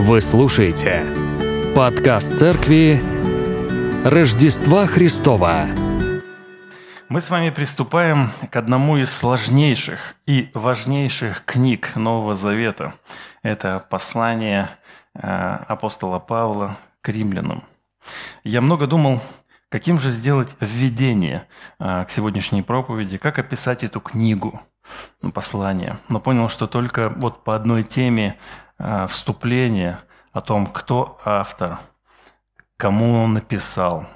[0.00, 1.04] Вы слушаете
[1.74, 3.00] подкаст церкви
[4.04, 5.66] Рождества Христова.
[7.08, 12.94] Мы с вами приступаем к одному из сложнейших и важнейших книг Нового Завета.
[13.42, 14.70] Это послание
[15.14, 15.20] э,
[15.66, 17.64] апостола Павла к римлянам.
[18.44, 19.20] Я много думал,
[19.68, 21.48] каким же сделать введение
[21.80, 24.60] э, к сегодняшней проповеди, как описать эту книгу,
[25.22, 25.98] ну, послание.
[26.08, 28.38] Но понял, что только вот по одной теме
[28.78, 30.00] э, вступления
[30.32, 31.78] о том, кто автор,
[32.76, 34.06] кому он написал,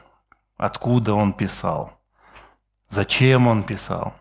[0.57, 1.93] откуда он писал,
[2.89, 4.15] зачем он писал.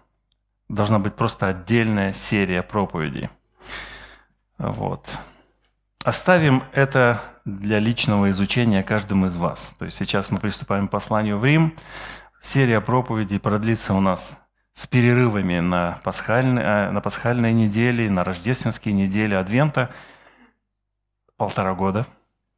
[0.70, 3.30] Должна быть просто отдельная серия проповедей.
[4.58, 5.05] Вот.
[6.04, 9.73] Оставим это для личного изучения каждым из вас.
[9.77, 11.76] То есть сейчас мы приступаем к посланию в Рим.
[12.41, 14.34] Серия проповедей продлится у нас
[14.73, 19.91] с перерывами на пасхальные, э, на пасхальные недели, на рождественские недели Адвента
[21.41, 22.05] полтора года.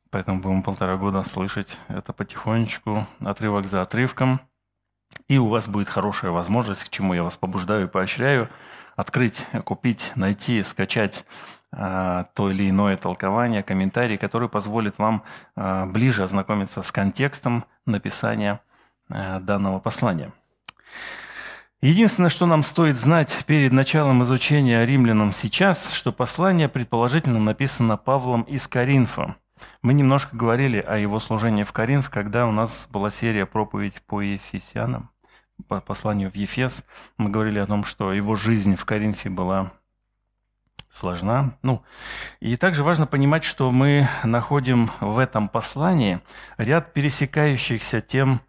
[0.09, 4.41] Поэтому будем полтора года слышать это потихонечку, отрывок за отрывком.
[5.29, 8.49] И у вас будет хорошая возможность, к чему я вас побуждаю и поощряю,
[8.97, 11.23] открыть, купить, найти, скачать
[11.71, 15.23] а, то или иное толкование, комментарий, который позволит вам
[15.55, 18.59] а, ближе ознакомиться с контекстом написания
[19.07, 20.33] а, данного послания.
[21.83, 28.43] Единственное, что нам стоит знать перед началом изучения римлянам сейчас, что послание предположительно написано Павлом
[28.43, 29.35] из Коринфа.
[29.81, 34.21] Мы немножко говорили о его служении в Коринф, когда у нас была серия проповедь по
[34.21, 35.09] Ефесянам,
[35.67, 36.85] по посланию в Ефес.
[37.17, 39.73] Мы говорили о том, что его жизнь в Коринфе была
[40.89, 41.57] сложна.
[41.63, 41.83] Ну,
[42.39, 46.21] и также важно понимать, что мы находим в этом послании
[46.55, 48.39] ряд пересекающихся тем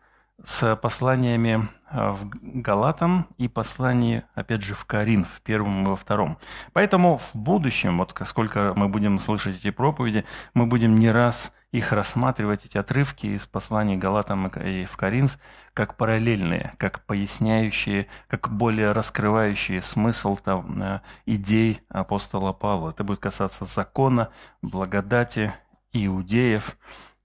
[0.42, 5.96] с посланиями э, в Галатам и послании, опять же, в Карин, в первом и во
[5.96, 6.38] втором.
[6.72, 10.24] Поэтому в будущем, вот сколько мы будем слышать эти проповеди,
[10.54, 15.38] мы будем не раз их рассматривать, эти отрывки из посланий Галатам и в Коринф,
[15.72, 22.90] как параллельные, как поясняющие, как более раскрывающие смысл там, э, идей апостола Павла.
[22.90, 24.30] Это будет касаться закона,
[24.62, 25.52] благодати
[25.92, 26.76] иудеев,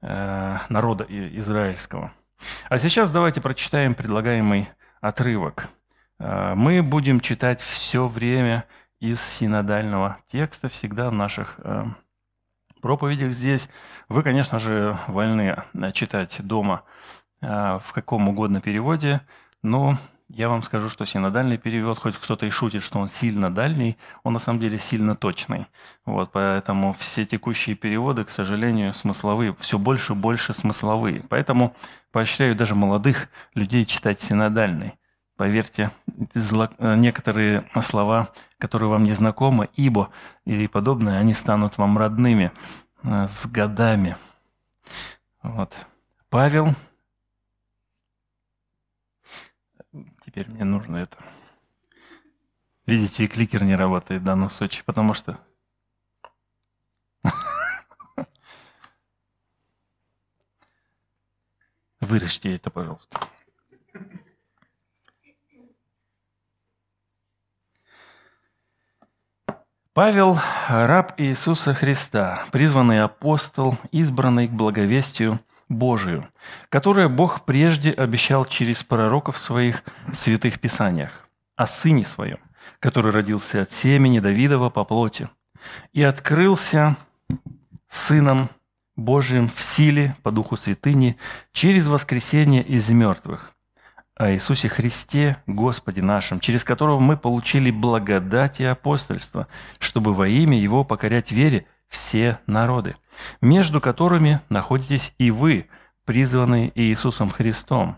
[0.01, 2.11] э, народа израильского.
[2.69, 4.69] А сейчас давайте прочитаем предлагаемый
[5.01, 5.69] отрывок.
[6.19, 8.65] Э, мы будем читать все время
[8.99, 11.57] из синодального текста, всегда в наших
[12.81, 13.69] проповедях здесь.
[14.09, 15.55] Вы, конечно же, вольны
[15.93, 16.83] читать дома
[17.39, 19.21] в каком угодно переводе,
[19.63, 19.97] но
[20.29, 24.33] я вам скажу, что синодальный перевод, хоть кто-то и шутит, что он сильно дальний, он
[24.33, 25.65] на самом деле сильно точный.
[26.05, 31.23] Вот, поэтому все текущие переводы, к сожалению, смысловые, все больше и больше смысловые.
[31.29, 31.75] Поэтому
[32.11, 34.93] поощряю даже молодых людей читать синодальный.
[35.35, 35.91] Поверьте,
[36.35, 38.29] некоторые слова,
[38.59, 40.09] которые вам не знакомы, ибо
[40.45, 42.51] и подобное, они станут вам родными
[43.03, 44.17] э, с годами.
[45.41, 45.73] Вот.
[46.29, 46.75] Павел
[50.39, 51.17] Теперь мне нужно это.
[52.85, 55.37] Видите, и кликер не работает в данном случае, потому что...
[61.99, 63.19] Вырежьте это, пожалуйста.
[69.91, 70.39] Павел–
[70.69, 76.27] раб Иисуса Христа, призванный апостол, избранный к благовестию– Божию,
[76.69, 82.39] которое Бог прежде обещал через пророков своих святых писаниях, о Сыне Своем,
[82.79, 85.29] который родился от семени Давидова по плоти,
[85.93, 86.97] и открылся
[87.87, 88.49] Сыном
[88.95, 91.17] Божиим в силе по Духу Святыни
[91.53, 93.53] через воскресение из мертвых,
[94.15, 99.47] о Иисусе Христе, Господе нашим, через которого мы получили благодать и апостольство,
[99.79, 102.95] чтобы во имя Его покорять вере все народы,
[103.41, 105.67] между которыми находитесь и вы,
[106.05, 107.97] призванные Иисусом Христом,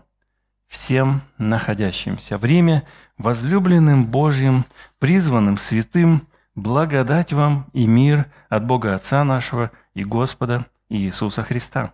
[0.66, 2.82] всем находящимся в Риме,
[3.18, 4.64] возлюбленным Божьим,
[4.98, 11.92] призванным святым, благодать вам и мир от Бога Отца нашего и Господа Иисуса Христа.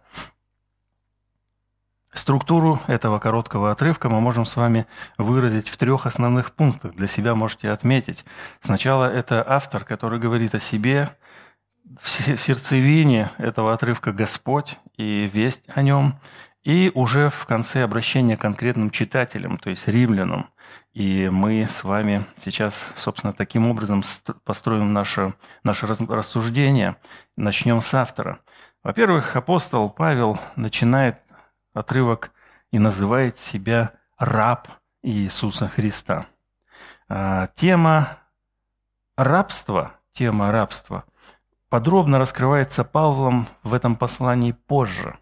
[2.13, 4.87] Структуру этого короткого отрывка мы можем с вами
[5.19, 6.95] выразить в трех основных пунктах.
[6.95, 8.25] Для себя можете отметить.
[8.61, 11.11] Сначала это автор, который говорит о себе,
[12.01, 16.21] в сердцевине этого отрывка Господь и весть о нем,
[16.63, 20.51] и уже в конце обращения к конкретным читателям, то есть римлянам.
[20.93, 24.03] И мы с вами сейчас, собственно, таким образом
[24.45, 26.97] построим наше, наше рассуждение.
[27.37, 28.41] Начнем с автора.
[28.83, 31.21] Во-первых, апостол Павел начинает
[31.73, 32.33] отрывок
[32.71, 34.69] и называет себя раб
[35.03, 36.27] Иисуса Христа.
[37.09, 38.19] А, тема
[39.17, 41.05] рабства, тема рабства–
[41.69, 45.17] подробно раскрывается Павлом в этом послании позже,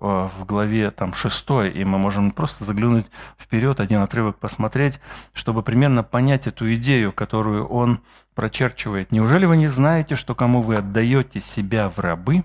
[0.00, 3.06] э, в главе там, 6, и мы можем просто заглянуть
[3.38, 5.00] вперед, один отрывок посмотреть,
[5.32, 8.00] чтобы примерно понять эту идею, которую он
[8.34, 9.12] прочерчивает.
[9.12, 12.44] «Неужели вы не знаете, что кому вы отдаете себя в рабы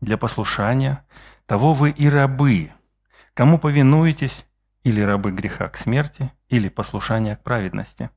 [0.00, 1.04] для послушания,
[1.46, 2.72] того вы и рабы,
[3.34, 4.46] кому повинуетесь,
[4.84, 8.10] или рабы греха к смерти, или послушания к праведности?»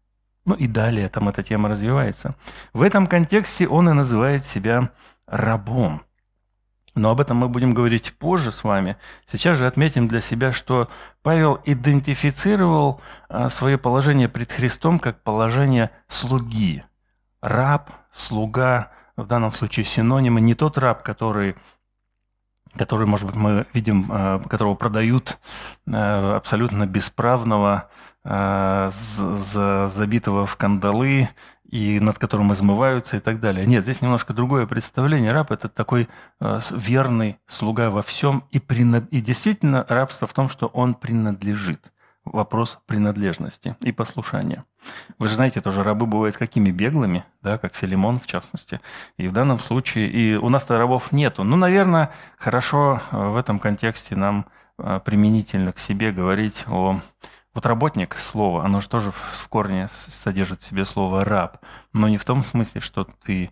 [0.45, 2.35] Ну и далее там эта тема развивается.
[2.73, 4.89] В этом контексте он и называет себя
[5.27, 6.01] рабом.
[6.93, 8.97] Но об этом мы будем говорить позже с вами.
[9.31, 10.89] Сейчас же отметим для себя, что
[11.21, 12.99] Павел идентифицировал
[13.29, 16.83] а, свое положение пред Христом как положение слуги.
[17.41, 21.55] Раб, слуга, в данном случае синонимы, не тот раб, который
[22.77, 25.39] который, может быть, мы видим, а, которого продают
[25.87, 27.89] а, абсолютно бесправного,
[28.23, 31.29] забитого в кандалы
[31.71, 33.65] и над которым измываются и так далее.
[33.65, 35.31] Нет, здесь немножко другое представление.
[35.31, 36.09] Раб– это такой
[36.39, 39.05] э, верный слуга во всем, и, принад...
[39.09, 41.91] и действительно рабство в том, что он принадлежит.
[42.25, 44.65] Вопрос принадлежности и послушания.
[45.17, 48.79] Вы же знаете, тоже рабы бывают какими беглыми, да, как Филимон в частности.
[49.17, 51.43] И в данном случае, и у нас-то рабов нету.
[51.43, 54.45] Ну, наверное, хорошо э, в этом контексте нам
[55.05, 56.99] применительно к себе говорить о
[57.53, 61.57] вот работник, слово, оно же тоже в корне содержит в себе слово раб,
[61.91, 63.51] но не в том смысле, что ты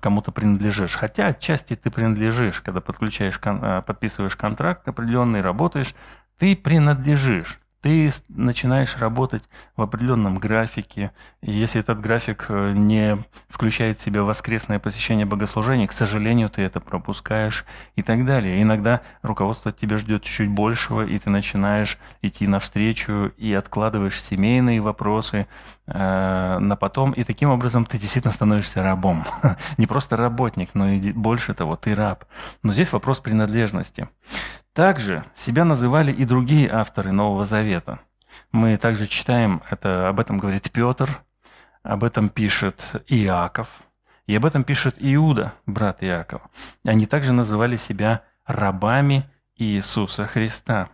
[0.00, 0.94] кому-то принадлежишь.
[0.94, 5.94] Хотя отчасти ты принадлежишь, когда подключаешь, э, подписываешь контракт определенный, работаешь,
[6.38, 9.44] ты принадлежишь ты начинаешь работать
[9.76, 15.86] в определенном графике, и если этот график э, не включает в себя воскресное посещение богослужений,
[15.86, 17.64] к сожалению, ты это пропускаешь
[17.94, 18.60] и так далее.
[18.60, 25.46] Иногда руководство тебя ждет чуть-чуть большего, и ты начинаешь идти навстречу и откладываешь семейные вопросы
[25.94, 29.24] на потом, и таким образом ты действительно становишься рабом.
[29.78, 32.24] Не просто работник, но и больше того, ты раб.
[32.62, 34.08] Но здесь вопрос принадлежности.
[34.74, 38.00] Также себя называли и другие авторы Нового Завета.
[38.52, 41.22] Мы также читаем, это, об этом говорит Петр,
[41.82, 43.68] об этом пишет Иаков,
[44.26, 46.42] и об этом пишет Иуда, брат Иакова.
[46.84, 49.24] Они также называли себя рабами
[49.56, 50.90] Иисуса Христа.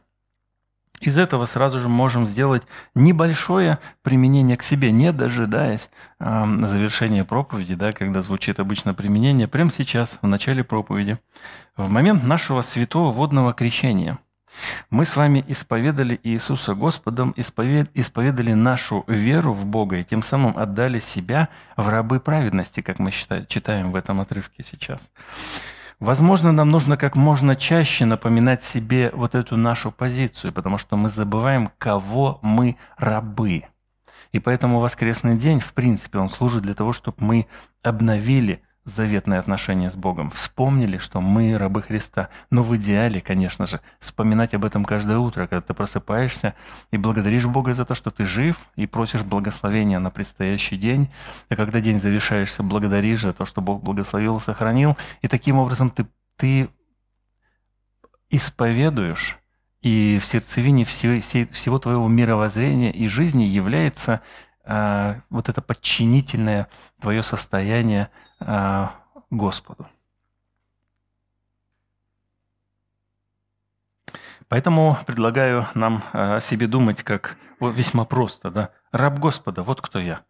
[1.04, 2.62] Из этого сразу же можем сделать
[2.94, 9.70] небольшое применение к себе, не дожидаясь э, завершения проповеди, да, когда звучит обычно применение, прямо
[9.70, 11.18] сейчас, в начале проповеди,
[11.76, 14.18] в момент нашего святого водного крещения.
[14.88, 21.00] Мы с вами исповедали Иисуса Господом, исповедали нашу веру в Бога и тем самым отдали
[21.00, 25.10] себя в рабы праведности, как мы читаем в этом отрывке сейчас.
[26.04, 31.08] Возможно, нам нужно как можно чаще напоминать себе вот эту нашу позицию, потому что мы
[31.08, 33.64] забываем, кого мы рабы.
[34.30, 37.46] И поэтому воскресный день, в принципе, он служит для того, чтобы мы
[37.82, 40.31] обновили заветные отношения с Богом.
[40.31, 42.28] Вспомнили, что мы рабы Христа.
[42.50, 46.54] Но в идеале, конечно же, вспоминать об этом каждое утро, когда ты просыпаешься
[46.90, 51.08] и благодаришь Бога за то, что ты жив, и просишь благословения на предстоящий день.
[51.48, 54.96] И когда день завершаешься, благодаришь за то, что Бог благословил и сохранил.
[55.22, 56.69] И таким образом ты, ты
[58.28, 59.38] исповедуешь
[59.84, 64.22] и в сердцевине всего, всего твоего мировоззрения и жизни является
[64.64, 66.69] а, вот это подчинительное
[67.00, 68.94] твое состояние а,
[69.31, 69.87] Господу.
[74.48, 78.50] Поэтому предлагаю нам а, о себе думать как весьма просто.
[78.50, 78.70] Да?
[78.93, 80.24] Раб Господа, вот кто я.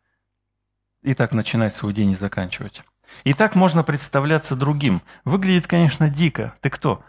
[1.03, 2.83] И так начинать свой день и заканчивать.
[3.25, 5.03] И так можно представляться другим.
[5.25, 6.55] Выглядит, конечно, дико.
[6.61, 7.05] Ты кто?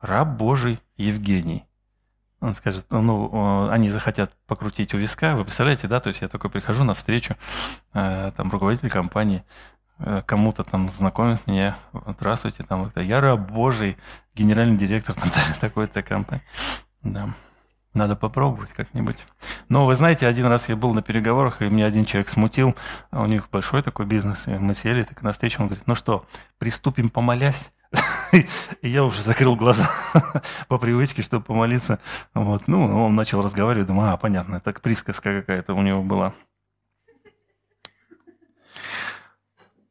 [0.00, 1.66] Раб Божий Евгений.
[2.40, 6.48] Он скажет, ну, они захотят покрутить у виска, вы представляете, да, то есть я такой
[6.48, 7.36] прихожу на встречу,
[7.92, 9.44] э, там, руководитель компании,
[9.98, 13.98] э, кому-то там знакомит меня, здравствуйте, там, это я раб Божий,
[14.34, 15.14] генеральный директор
[15.60, 16.44] такой-то компании.
[17.02, 17.28] Да.
[17.92, 19.26] Надо попробовать как-нибудь.
[19.68, 22.76] Но вы знаете, один раз я был на переговорах, и меня один человек смутил.
[23.10, 24.46] А у них большой такой бизнес.
[24.46, 25.60] И мы сели так на встречу.
[25.60, 26.24] Он говорит, ну что,
[26.58, 27.72] приступим помолясь?
[28.82, 29.90] И я уже закрыл глаза
[30.68, 31.98] по привычке, чтобы помолиться.
[32.34, 32.68] Вот.
[32.68, 36.32] Ну, он начал разговаривать, думаю, а, понятно, это присказка какая-то у него была.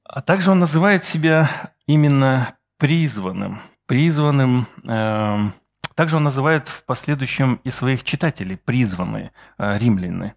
[0.03, 3.61] А также он называет себя именно призванным.
[3.85, 4.67] Призванным.
[4.87, 5.51] Э,
[5.93, 10.35] также он называет в последующем и своих читателей призванные э, римляне.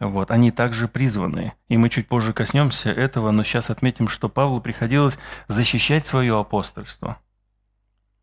[0.00, 1.52] Вот, они также призваны.
[1.68, 7.18] И мы чуть позже коснемся этого, но сейчас отметим, что Павлу приходилось защищать свое апостольство.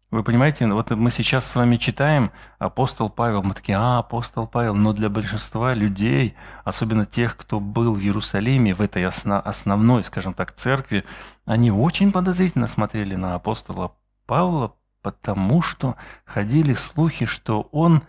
[0.10, 4.74] Вы понимаете, вот мы сейчас с вами читаем апостол Павел, мы такие, а, апостол Павел,
[4.74, 10.34] но для большинства людей, особенно тех, кто был в Иерусалиме, в этой основ, основной, скажем
[10.34, 11.04] так, церкви,
[11.46, 13.92] они очень подозрительно смотрели на апостола
[14.26, 18.02] Павла, потому что ходили слухи, что он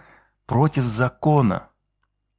[0.47, 1.69] против закона.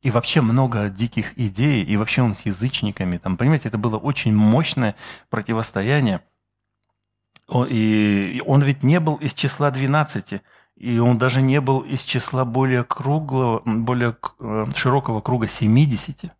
[0.01, 3.17] И вообще много диких идей, и вообще он с язычниками.
[3.17, 4.95] Там, понимаете, это было очень мощное
[5.29, 6.21] противостояние.
[7.67, 10.41] И он ведь не был из числа 12,
[10.77, 16.31] и он даже не был из числа более круглого, более э, широкого круга 70.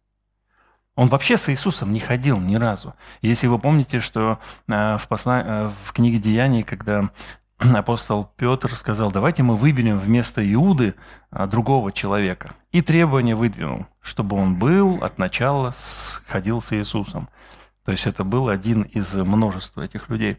[0.95, 2.93] Он вообще с Иисусом не ходил ни разу.
[3.21, 5.41] Если вы помните, что э, в, посла...
[5.41, 7.09] Э, в книге Деяний, когда
[7.75, 10.95] апостол Петр сказал, давайте мы выберем вместо Иуды
[11.31, 12.51] другого человека.
[12.71, 15.75] И требование выдвинул, чтобы он был от начала
[16.27, 17.29] ходил с Иисусом.
[17.83, 20.37] То есть это был один из множества этих людей.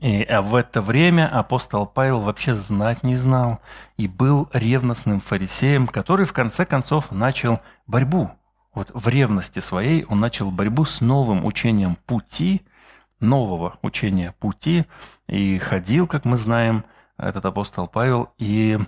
[0.00, 3.60] И а в это время апостол Павел вообще знать не знал
[3.96, 8.30] и был ревностным фарисеем, который в конце концов начал борьбу.
[8.74, 12.60] Вот в ревности своей он начал борьбу с новым учением пути,
[13.20, 14.86] нового учения пути,
[15.26, 16.84] и ходил, как мы знаем,
[17.18, 18.78] этот апостол Павел, и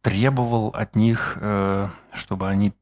[0.00, 2.72] требовал от них, э, чтобы они,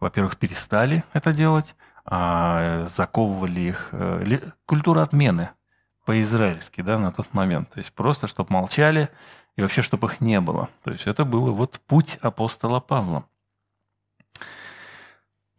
[0.00, 5.50] во-первых, перестали это делать, а заковывали их э, культура отмены,
[6.06, 7.70] по-израильски, да, на тот момент.
[7.70, 9.10] То есть просто, чтобы молчали
[9.56, 10.70] и вообще, чтобы их не было.
[10.84, 13.24] То есть это было вот путь апостола Павла.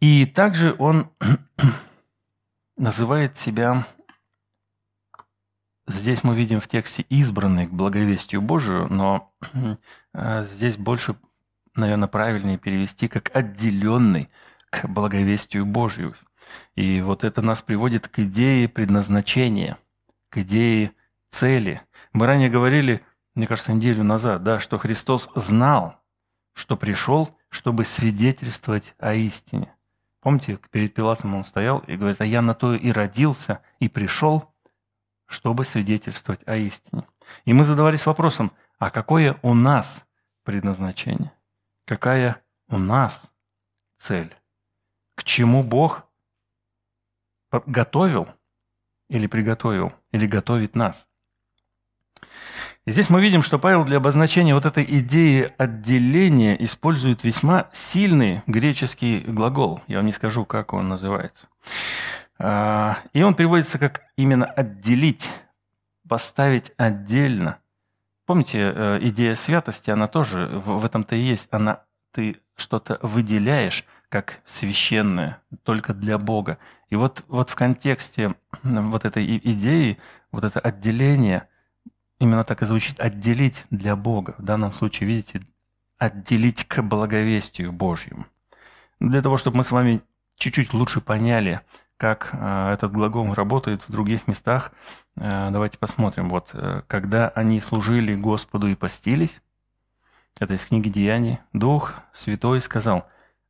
[0.00, 1.10] И также он
[2.76, 3.84] называет себя,
[5.88, 9.32] здесь мы видим в тексте избранный к благовестию Божию, но
[10.14, 11.16] э, здесь больше,
[11.74, 14.28] наверное, правильнее перевести как отделенный
[14.70, 16.14] к благовестию Божию.
[16.76, 19.76] И вот это нас приводит к идее предназначения–
[20.28, 20.92] к идее
[21.30, 21.82] цели.
[22.12, 23.02] Мы ранее говорили,
[23.34, 25.96] мне кажется, неделю назад, да, что Христос знал,
[26.54, 29.72] что пришел, чтобы свидетельствовать о истине.
[30.20, 34.52] Помните, перед Пилатом он стоял и говорит, а я на то и родился, и пришел,
[35.28, 37.06] чтобы свидетельствовать о истине.
[37.44, 40.02] И мы задавались вопросом, а какое у нас
[40.42, 41.32] предназначение?
[41.84, 43.30] Какая у нас
[43.96, 44.34] цель?
[45.14, 46.06] К чему Бог
[47.66, 48.28] готовил
[49.08, 51.06] или приготовил, или готовит нас.
[52.84, 58.42] И здесь мы видим, что Павел для обозначения вот этой идеи отделения использует весьма сильный
[58.46, 59.82] греческий глагол.
[59.88, 61.48] Я вам не скажу, как он называется.
[62.38, 65.28] А, и он переводится как именно «отделить»,
[66.08, 67.58] «поставить отдельно».
[68.26, 71.48] Помните, э, идея святости, она тоже в этом-то и есть.
[71.50, 76.58] Она, ты что-то выделяешь как священное только для Бога.
[76.90, 79.98] И вот, вот в контексте вот этой идеи,
[80.30, 81.48] вот это отделение,
[82.18, 84.34] именно так и звучит, отделить для Бога.
[84.38, 85.42] В данном случае, видите,
[85.98, 88.26] отделить к благовестию Божьему.
[89.00, 90.02] Для того, чтобы мы с вами
[90.36, 91.60] чуть-чуть лучше поняли,
[91.98, 94.72] как э, этот глагол работает в других местах,
[95.16, 96.30] э, давайте посмотрим.
[96.30, 99.42] Вот, э, когда они служили Господу и постились,
[100.38, 103.06] это из книги Деяний, Дух Святой сказал,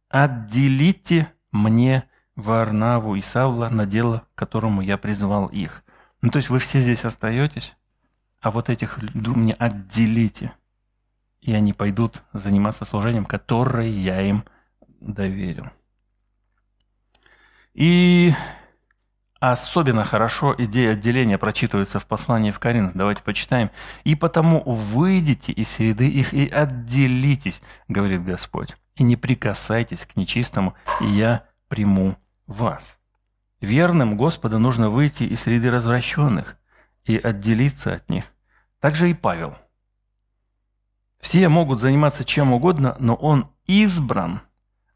[0.08, 5.84] «Отделите мне Варнаву и Савла на дело, которому я призвал их.
[6.22, 7.76] Ну, то есть вы все здесь остаетесь,
[8.40, 10.52] а вот этих мне отделите,
[11.40, 14.44] и они пойдут заниматься служением, которое я им
[15.00, 15.66] доверил.
[17.78, 18.34] И
[19.38, 22.90] особенно хорошо идея отделения прочитывается в послании в Коринф.
[22.94, 23.70] Давайте почитаем.
[24.02, 30.74] «И потому выйдите из среды их и отделитесь, говорит Господь, и не прикасайтесь к нечистому,
[31.00, 32.16] и я приму
[32.48, 32.98] вас.
[33.60, 36.56] Верным Господу нужно выйти из среды развращенных
[37.04, 38.24] и отделиться от них.
[38.80, 39.56] Так же и Павел.
[41.20, 44.40] Все могут заниматься чем угодно, но он избран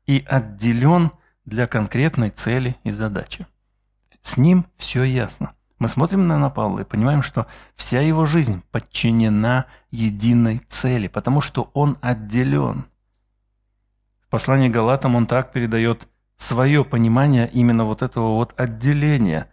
[0.05, 1.12] и отделен
[1.45, 3.47] для конкретной цели и задачи.
[4.23, 5.55] С ним все ясно.
[5.79, 11.71] Мы смотрим на Павла и понимаем, что вся его жизнь подчинена единой цели, потому что
[11.75, 12.85] он отделен.
[14.25, 16.07] В послании Галатам он так передает
[16.37, 19.49] свое понимание именно вот этого вот отделения.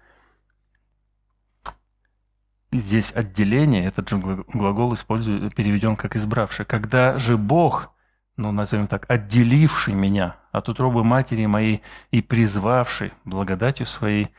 [2.71, 6.65] Здесь отделение, этот же глагол использует, переведен как избравший.
[6.65, 7.89] Когда же Бог,
[8.37, 14.29] ну назовем так, отделивший меня от утробы матери моей и призвавший благодатью своей,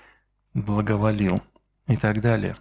[0.55, 1.43] благоволил
[1.87, 2.57] и так далее.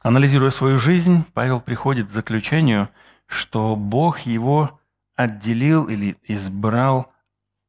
[0.00, 2.88] Анализируя свою жизнь, Павел приходит к заключению,
[3.26, 4.80] что Бог его
[5.16, 7.12] отделил или избрал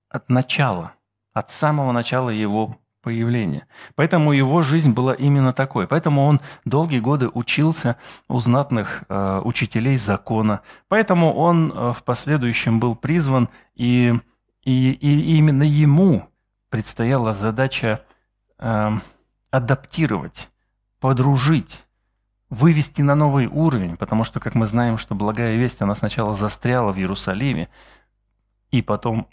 [0.10, 0.94] от начала,
[1.34, 3.66] от самого начала его появления.
[3.96, 5.88] Поэтому его жизнь была именно такой.
[5.88, 7.96] Поэтому он долгие годы учился
[8.28, 10.62] у знатных э, учителей закона.
[10.88, 14.14] Поэтому он э, в последующем был призван, и,
[14.64, 16.30] и, и именно ему
[16.70, 18.04] предстояла задача
[18.60, 18.92] э,
[19.52, 20.50] адаптировать,
[21.00, 21.84] подружить,
[22.50, 26.92] вывести на новый уровень, потому что, как мы знаем, что благая весть, она сначала застряла
[26.92, 27.70] в Иерусалиме,
[28.72, 29.28] и потом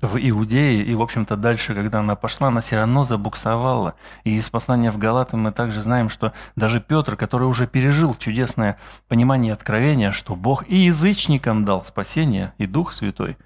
[0.00, 3.94] в Иудее, и, в общем-то, дальше, когда она пошла, она все равно забуксовала.
[4.24, 8.78] И из послания в Галаты мы также знаем, что даже Петр, который уже пережил чудесное
[9.08, 13.36] понимание и откровение, что Бог и язычникам дал спасение, и Дух Святой,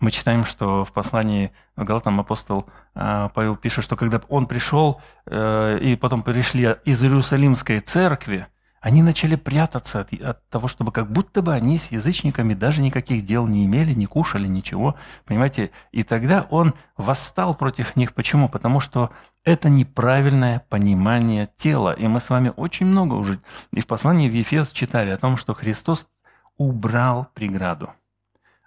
[0.00, 5.00] мы читаем, что в послании в Галатам апостол а, Павел пишет, что когда он пришел,
[5.26, 8.48] э, и потом пришли из Иерусалимской церкви,
[8.82, 13.24] они начали прятаться от, от того, чтобы как будто бы они с язычниками даже никаких
[13.24, 14.96] дел не имели, не кушали, ничего.
[15.24, 15.70] Понимаете?
[15.92, 18.12] И тогда он восстал против них.
[18.12, 18.48] Почему?
[18.48, 19.10] Потому что
[19.44, 21.92] это неправильное понимание тела.
[21.92, 23.40] И мы с вами очень много уже
[23.72, 26.08] и в послании в Ефес читали о том, что Христос
[26.56, 27.90] убрал преграду.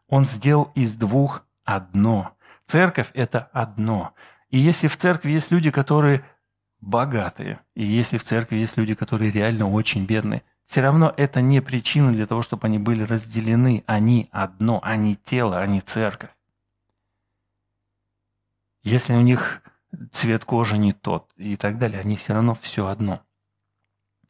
[0.07, 2.31] Он сделал из двух одно.
[2.67, 4.13] Церковь– это одно.
[4.49, 6.23] И если в церкви есть люди, которые
[6.85, 11.61] богатые, и если в церкви есть люди, которые реально очень бедные, все равно это не
[11.61, 13.83] причина для того, чтобы они были разделены.
[13.85, 16.31] Они одно, они тело, они церковь.
[18.83, 19.61] Если у них
[20.11, 23.21] цвет кожи не тот и так далее, они все равно все одно.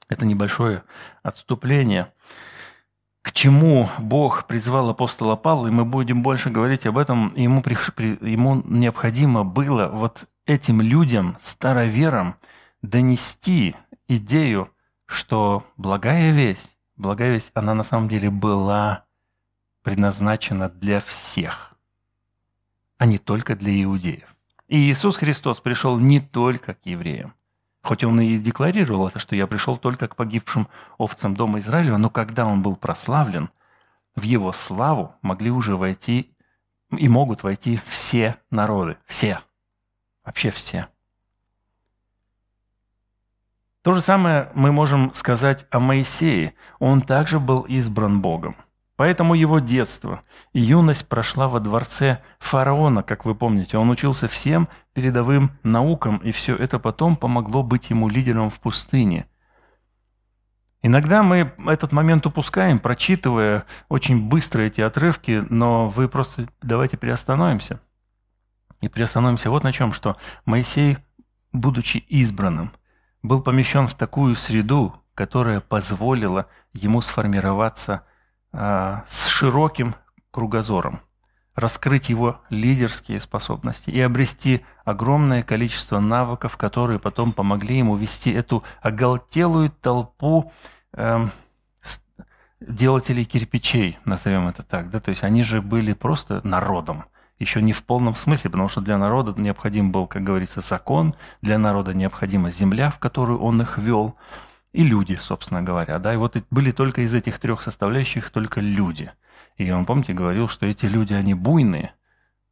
[0.07, 0.83] Это небольшое
[1.23, 2.11] отступление.
[3.21, 8.61] К чему Бог призвал апостола Павла, и мы будем больше говорить об этом, ему, ему
[8.65, 12.35] необходимо было вот этим людям, староверам,
[12.81, 13.75] донести
[14.07, 14.69] идею,
[15.05, 19.05] что благая весть, благая весть, она на самом деле была
[19.83, 21.75] предназначена для всех,
[22.97, 24.35] а не только для иудеев.
[24.67, 27.35] И Иисус Христос пришел не только к евреям,
[27.83, 32.09] хоть он и декларировал это, что я пришел только к погибшим овцам дома Израиля, но
[32.09, 33.49] когда он был прославлен,
[34.15, 36.31] в его славу могли уже войти
[36.89, 39.41] и могут войти все народы, все.
[40.25, 40.87] Вообще все.
[43.83, 46.55] То же самое мы можем сказать о Моисее.
[46.79, 48.55] Он также был избран Богом.
[48.95, 50.23] Поэтому его детство
[50.53, 53.77] и юность прошла во дворце фараона, как вы помните.
[53.77, 59.27] Он учился всем передовым наукам, и все это потом помогло быть ему лидером в пустыне.
[60.81, 67.81] Иногда мы этот момент упускаем, прочитывая очень быстро эти отрывки, но вы просто давайте приостановимся.
[68.81, 70.97] И приостановимся вот на чем, что Моисей,
[71.51, 72.71] будучи избранным,
[73.23, 78.03] был помещен в такую среду, которая позволила ему сформироваться
[78.53, 79.95] э, с широким
[80.31, 80.99] кругозором,
[81.55, 88.63] раскрыть его лидерские способности и обрести огромное количество навыков, которые потом помогли ему вести эту
[88.81, 90.51] оголтелую толпу
[90.93, 91.27] э,
[92.59, 94.89] делателей кирпичей, назовем это так.
[94.89, 94.99] Да?
[94.99, 97.05] То есть они же были просто народом
[97.39, 101.57] еще не в полном смысле, потому что для народа необходим был, как говорится, закон, для
[101.57, 104.15] народа необходима земля, в которую он их вел,
[104.71, 105.99] и люди, собственно говоря.
[105.99, 106.13] Да?
[106.13, 109.11] И вот были только из этих трех составляющих только люди.
[109.57, 111.93] И он, помните, говорил, что эти люди, они буйные,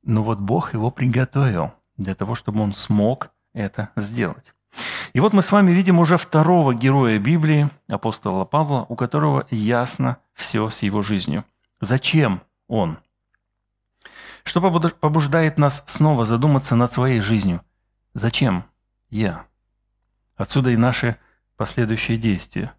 [0.03, 4.53] но вот Бог его приготовил для того, чтобы он смог это сделать.
[5.13, 10.17] И вот мы с вами видим уже второго героя Библии, апостола Павла, у которого ясно
[10.33, 11.45] все с его жизнью.
[11.79, 12.97] Зачем он
[14.43, 17.61] что побуждает нас снова задуматься над своей жизнью?
[18.13, 18.65] Зачем
[19.09, 19.45] я?
[20.35, 21.17] Отсюда и наши
[21.55, 22.73] последующие действия.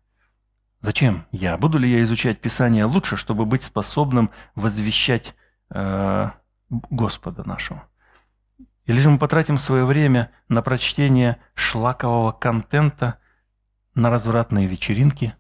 [0.81, 1.57] Зачем я?
[1.57, 5.35] Буду ли я изучать Писание лучше, чтобы быть способным возвещать
[5.70, 6.31] э,
[6.68, 7.88] Господа нашего?
[8.85, 13.18] Или же мы потратим свое время на прочтение шлакового контента,
[13.94, 15.35] на развратные вечеринки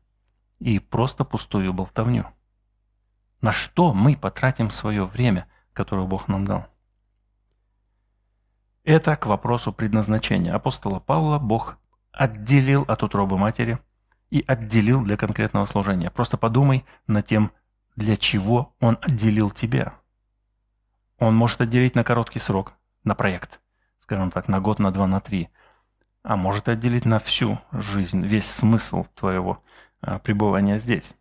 [0.58, 2.26] и просто пустую болтовню?
[3.42, 6.66] На что мы потратим свое время– которую Бог нам дал.
[8.84, 10.54] Это к вопросу предназначения.
[10.54, 11.78] Апостола Павла Бог
[12.12, 13.78] отделил от утробы матери
[14.30, 16.10] и отделил для конкретного служения.
[16.10, 17.50] Просто подумай над тем,
[17.96, 19.94] для чего Он отделил тебя.
[21.18, 23.60] Он может отделить на короткий срок, на проект,
[24.00, 25.48] скажем так, на год, на два, на три.
[26.22, 29.62] А может отделить на всю жизнь, весь смысл твоего
[30.00, 31.14] а, пребывания здесь.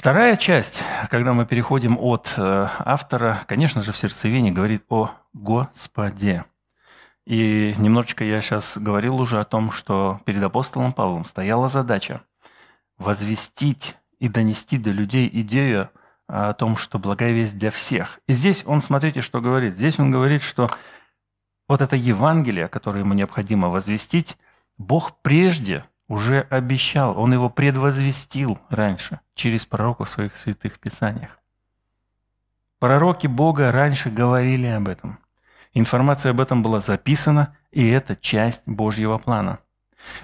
[0.00, 6.46] Вторая часть, когда мы переходим от э, автора, конечно же, в сердцевине говорит о Господе.
[7.26, 12.22] И немножечко я сейчас говорил уже о том, что перед апостолом Павлом стояла задача
[12.96, 15.90] возвестить и донести до людей идею
[16.26, 18.20] о том, что благая весть для всех.
[18.26, 19.74] И здесь он, смотрите, что говорит.
[19.74, 20.70] Здесь он говорит, что
[21.68, 24.38] вот это Евангелие, которое ему необходимо возвестить,
[24.78, 31.38] Бог прежде уже обещал, Он его предвозвестил раньше через пророков в своих святых писаниях.
[32.80, 35.20] Пророки Бога раньше говорили об этом.
[35.72, 39.60] Информация об этом была записана, и это часть Божьего плана.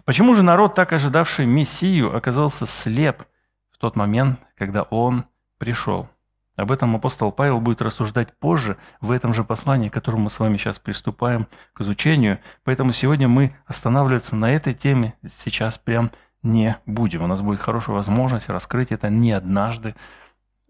[0.04, 3.22] Почему же народ, так ожидавший Мессию, оказался слеп
[3.70, 5.24] в тот момент, когда он
[5.58, 6.08] пришел?
[6.56, 10.38] Об этом апостол Павел будет рассуждать позже в этом же послании, к которому мы с
[10.38, 12.40] вами сейчас приступаем к изучению.
[12.64, 16.10] Поэтому сегодня мы останавливаться на этой теме сейчас прям
[16.42, 17.22] не будем.
[17.22, 19.94] У нас будет хорошая возможность раскрыть это не однажды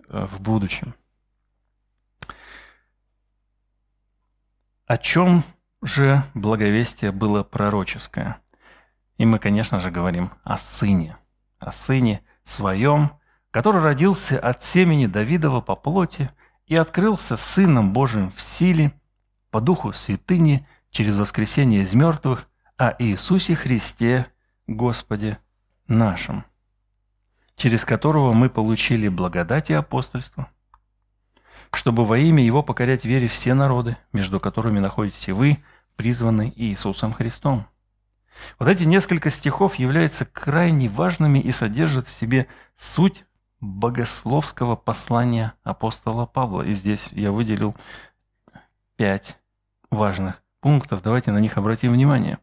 [0.09, 0.94] э, в будущем.
[4.87, 5.44] О чем
[5.83, 8.38] же благовестие было пророческое?
[9.18, 11.16] И мы, конечно же, говорим о сыне,
[11.59, 13.12] о сыне своем,
[13.56, 16.28] который родился от семени Давидова по плоти
[16.66, 18.92] и открылся Сыном Божиим в силе,
[19.50, 24.26] по духу святыни, через воскресение из мертвых, о Иисусе Христе,
[24.66, 25.38] Господе
[25.88, 26.44] нашим,
[27.56, 30.50] через которого мы получили благодать и апостольство,
[31.72, 35.64] чтобы во имя Его покорять вере все народы, между которыми находитесь вы,
[35.96, 37.66] призванные Иисусом Христом.
[38.58, 43.24] Вот эти несколько стихов являются крайне важными и содержат в себе суть
[43.66, 46.62] богословского послания апостола Павла.
[46.62, 47.74] И здесь я выделил
[48.96, 49.37] пять
[49.90, 51.02] важных пунктов.
[51.02, 52.38] Давайте на них обратим внимание.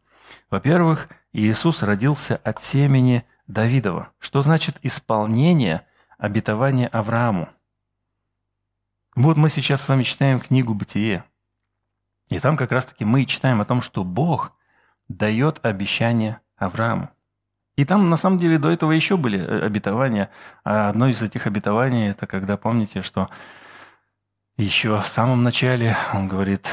[0.50, 4.10] Во-первых, Иисус родился от семени Давидова.
[4.18, 5.86] Что значит исполнение
[6.18, 7.48] обетования Аврааму?
[9.16, 11.24] Вот мы сейчас с вами читаем книгу «Бытие».
[12.28, 14.52] И там как раз-таки мы читаем о том, что Бог
[15.08, 17.10] дает обещание Аврааму.
[17.76, 20.30] И там, на самом деле, до этого еще были э, обетования.
[20.64, 23.28] А одно из этих обетований, это когда, помните, что
[24.56, 26.68] еще в самом начале он говорит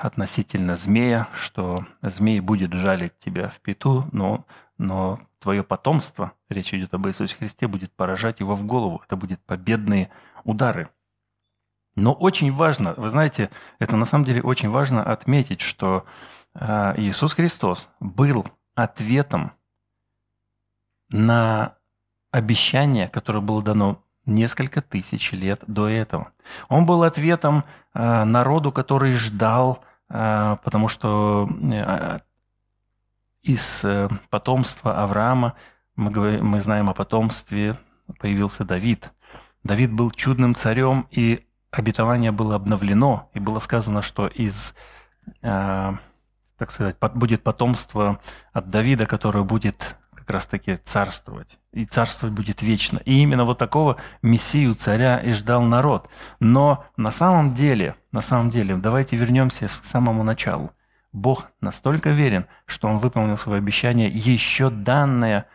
[0.00, 4.44] относительно змея, что змей будет жалить тебя в пету, но,
[4.78, 9.02] но твое потомство, речь идет об Иисусе Христе, будет поражать его в голову.
[9.04, 10.10] Это будут победные
[10.44, 10.88] удары.
[11.96, 16.04] Но очень важно, вы знаете, это на самом деле очень важно отметить, что
[16.54, 19.52] а, Иисус Христос был ответом
[21.10, 21.74] на
[22.30, 26.32] обещание, которое было дано несколько тысяч лет до этого.
[26.68, 27.64] Он был ответом
[27.94, 32.18] э, народу, который ждал, э, потому что э,
[33.42, 35.54] из э, потомства Авраама,
[35.94, 37.76] мы, говорим, мы знаем о потомстве,
[38.18, 39.10] появился Давид.
[39.62, 44.74] Давид был чудным царем, и обетование было обновлено, и было сказано, что из,
[45.42, 45.92] э,
[46.58, 48.18] так сказать, будет потомство
[48.52, 51.58] от Давида, которое будет как раз-таки царствовать.
[51.70, 52.98] И царствовать будет вечно.
[53.04, 56.08] И именно вот такого мессию царя и ждал народ.
[56.40, 60.72] Но на самом деле, на самом деле, давайте вернемся к самому началу.
[61.12, 65.46] Бог настолько верен, что Он выполнил свое обещание, еще данное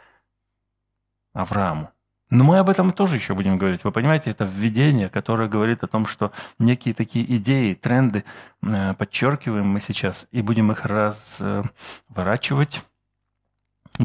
[1.33, 1.91] Аврааму.
[2.29, 3.83] Но мы об этом тоже еще будем говорить.
[3.83, 8.23] Вы понимаете, это введение, которое говорит о том, что некие такие идеи, тренды
[8.63, 12.83] э, подчеркиваем мы сейчас и будем их разворачивать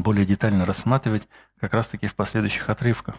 [0.01, 1.27] более детально рассматривать
[1.59, 3.15] как раз-таки в последующих отрывках.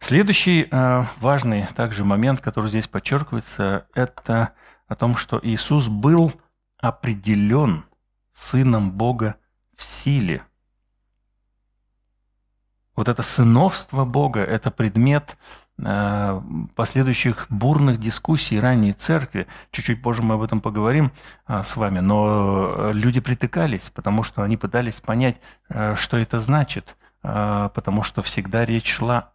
[0.00, 4.52] Следующий э, важный также момент, который здесь подчеркивается, это
[4.86, 6.32] о том, что Иисус был
[6.78, 7.84] определен
[8.32, 9.36] Сыном Бога
[9.76, 10.42] в силе.
[12.96, 15.36] Вот это сыновство Бога– это предмет
[15.76, 19.46] последующих бурных дискуссий ранней церкви.
[19.72, 21.10] Чуть-чуть позже мы об этом поговорим
[21.46, 21.98] а, с вами.
[21.98, 25.36] Но э, люди притыкались, потому что они пытались понять,
[25.68, 26.96] э, что это значит.
[27.22, 29.32] Потому что всегда речь шла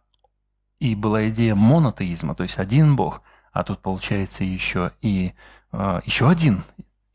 [0.78, 3.22] и была идея монотеизма, то есть один Бог,
[3.52, 5.32] а тут получается еще и
[5.72, 6.62] еще один,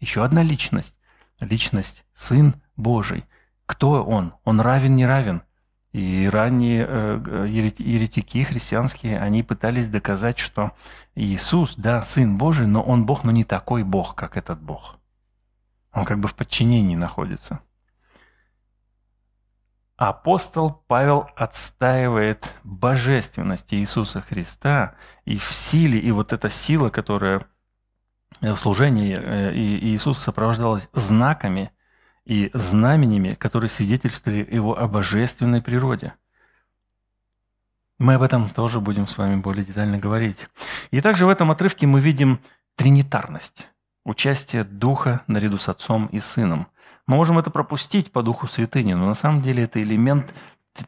[0.01, 0.93] еще одна личность.
[1.39, 3.23] Личность Сын Божий.
[3.65, 4.33] Кто Он?
[4.43, 5.43] Он равен, не равен?
[5.95, 10.73] И ранние э, еретики христианские, они пытались доказать, что
[11.15, 14.97] Иисус, да, Сын Божий, но Он Бог, но не такой Бог, как этот Бог.
[15.93, 17.61] Он как бы в подчинении находится.
[19.95, 27.45] Апостол Павел отстаивает божественность Иисуса Христа и в силе, и вот эта сила, которая
[28.41, 31.71] в служении э, Иисуса сопровождалась знаками,
[32.25, 36.13] и знаменями, которые свидетельствовали его о божественной природе.
[37.97, 40.47] Мы об этом тоже будем с вами более детально говорить.
[40.91, 42.39] И также в этом отрывке мы видим
[42.75, 43.69] тринитарность,
[44.03, 46.67] участие Духа наряду с Отцом и Сыном.
[47.07, 50.33] Мы можем это пропустить по Духу Святыни, но на самом деле это элемент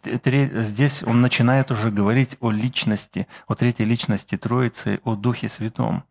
[0.04, 6.04] здесь он начинает уже говорить о личности, о третьей личности Троицы, о Духе Святом.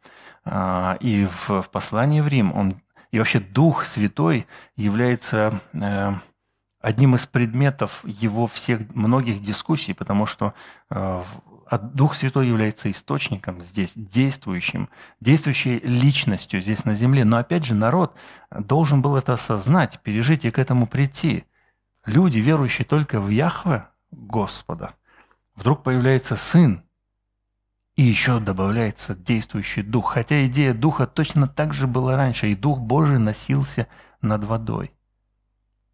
[0.45, 2.77] А, и в послании в Рим он
[3.11, 6.13] и вообще Дух Святой является э,
[6.81, 10.55] одним из предметов его всех многих дискуссий, потому что
[10.91, 11.23] э,
[11.95, 14.89] Дух Святой является источником здесь, действующим,
[15.21, 17.25] действующей личностью здесь на земле.
[17.25, 18.15] Но опять же, народ
[18.51, 21.45] должен был это осознать, пережить и к этому прийти.
[22.05, 24.95] Люди, верующие только в Яхве, Господа,
[25.57, 26.86] вдруг появляется Сын,
[27.97, 30.13] и еще добавляется действующий дух.
[30.13, 33.89] Хотя идея духа точно так же была раньше, и дух Божий носился
[34.21, 34.93] над водой.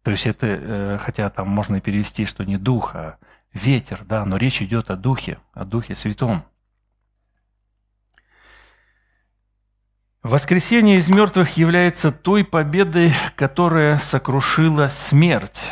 [0.03, 3.17] То есть это, э, хотя там можно перевести, что не дух, а
[3.53, 6.43] ветер, да, но речь идет о духе, о духе святом.
[10.23, 15.69] Воскресение из мертвых является той победой, которая сокрушила смерть,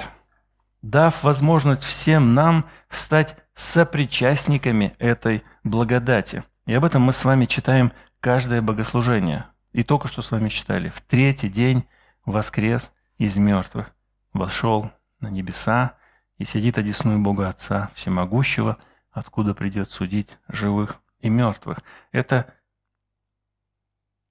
[0.81, 6.43] дав возможность всем нам стать сопричастниками этой благодати.
[6.65, 9.45] И об этом мы с вами читаем каждое богослужение.
[9.71, 10.89] И только что с вами читали.
[10.89, 11.85] В третий день
[12.25, 13.93] воскрес из мертвых,
[14.33, 15.93] вошел на небеса
[16.37, 18.77] и сидит одесную Бога Отца Всемогущего,
[19.11, 21.81] откуда придет судить живых и мертвых.
[22.11, 22.53] Это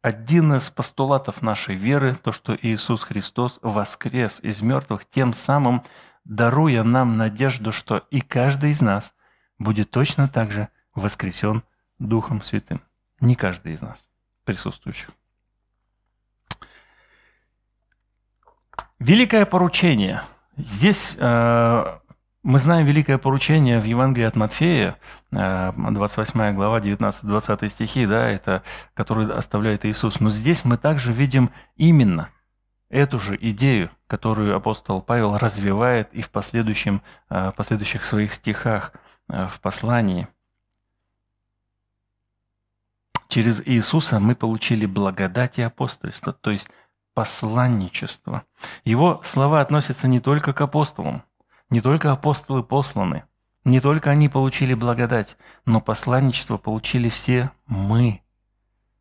[0.03, 5.85] один из постулатов нашей веры, то, что Иисус Христос воскрес из мертвых, тем самым
[6.25, 9.15] даруя нам надежду, что и каждый из нас
[9.61, 11.63] будет точно так же воскресен
[12.01, 12.81] Духом Святым.
[13.21, 14.09] Не каждый из нас
[14.45, 15.11] присутствующих.
[18.99, 20.23] Великое поручение.
[20.57, 21.99] Здесь э,
[22.43, 24.97] мы знаем великое поручение в Евангелии от Матфея,
[25.31, 28.63] 28 э, глава, 19-20 стихи, да, это,
[28.95, 30.21] который оставляет Иисус.
[30.21, 32.31] Но здесь мы также видим именно
[32.89, 38.93] эту же идею, которую апостол Павел развивает и в последующем, э, последующих своих стихах
[39.31, 40.29] в послании.
[43.29, 46.69] Через Иисуса мы получили благодать и апостольство, то есть
[47.15, 48.45] посланничество.
[48.85, 51.23] Его слова относятся не только к апостолам,
[51.71, 53.25] не только апостолы посланы,
[53.65, 58.23] не только они получили благодать, но посланничество получили все мы.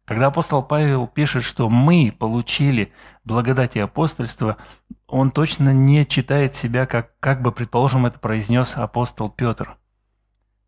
[0.05, 2.91] Когда апостол Павел пишет, что мы получили
[3.23, 4.57] благодать и апостольство,
[5.07, 9.77] он точно не читает себя, как, как бы, предположим, это произнес апостол Петр.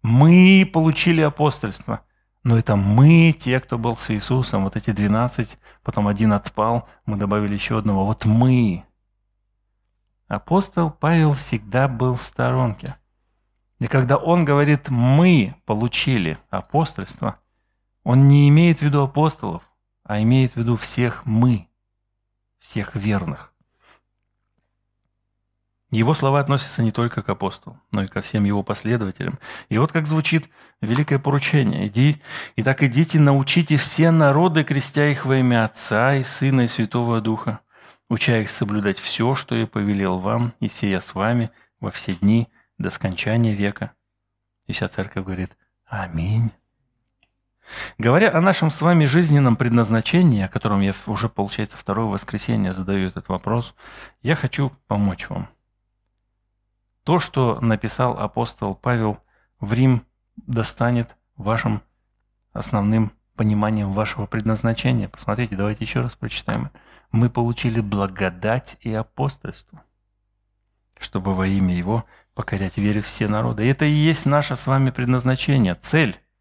[0.02, 2.02] Мы получили апостольство.
[2.44, 7.18] Но это мы, те, кто был с Иисусом, вот эти 12, потом один отпал, мы
[7.18, 8.06] добавили еще одного.
[8.06, 8.84] Вот мы.
[10.28, 12.96] Апостол Павел всегда был в сторонке.
[13.80, 17.38] И когда он говорит «мы получили апостольство»,
[18.04, 19.64] он не имеет в виду апостолов,
[20.04, 21.68] а имеет в виду всех мы,
[22.60, 23.51] всех верных.
[25.92, 29.40] Его слова относятся не только к апостолам, но и ко всем его последователям.
[29.68, 30.50] И вот как звучит
[30.80, 31.88] великое поручение.
[31.88, 32.22] «Иди,
[32.56, 37.20] и так идите, научите все народы, крестя их во имя Отца и Сына и Святого
[37.20, 37.60] Духа,
[38.08, 41.52] уча их соблюдать все, что я повелел вам, и сия с вами
[41.82, 43.92] во все дни до скончания века».
[44.68, 46.52] И вся церковь говорит «Аминь».
[47.98, 53.08] Говоря о нашем с вами жизненном предназначении, о котором я уже, получается, второе воскресенье задаю
[53.08, 53.76] этот вопрос,
[54.22, 55.50] я хочу помочь вам.
[57.04, 59.20] То, что написал апостол Павел
[59.60, 61.82] в Рим, достанет вашим
[62.54, 65.08] основным пониманием вашего предназначения.
[65.08, 66.70] Посмотрите, давайте еще раз прочитаем.
[67.12, 69.84] Мы получили благодать и апостольство,
[71.00, 73.66] чтобы во имя Его покорять вере все народы.
[73.66, 76.20] И это и есть наше с вами предназначение, цель–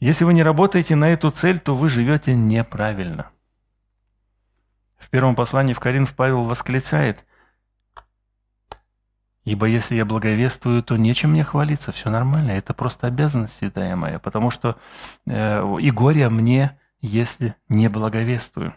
[0.00, 3.30] если вы не работаете на эту цель, то вы живете неправильно.
[4.98, 7.24] В первом послании в Коринф Павел восклицает,
[9.46, 14.18] «Ибо если я благовествую, то нечем мне хвалиться, все нормально, это просто обязанность святая моя,
[14.18, 14.76] потому что
[15.26, 18.74] э, и горе мне, если не благовествую».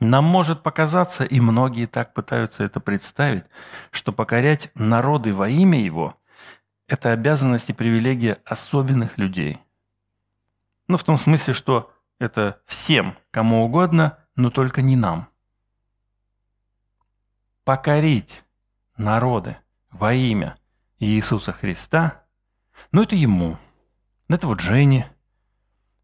[0.00, 3.44] Нам может показаться, и многие так пытаются это представить,
[3.90, 6.16] что покорять народы во имя Его–
[6.88, 9.58] это обязанность и привилегия особенных людей–
[10.86, 15.28] ну, в том смысле, что это всем, кому угодно, но только не нам.
[17.64, 18.42] Покорить
[18.96, 19.56] народы
[19.94, 20.58] во имя
[20.98, 22.24] Иисуса Христа,
[22.92, 23.56] ну, это ему.
[24.28, 25.10] Это вот Жене.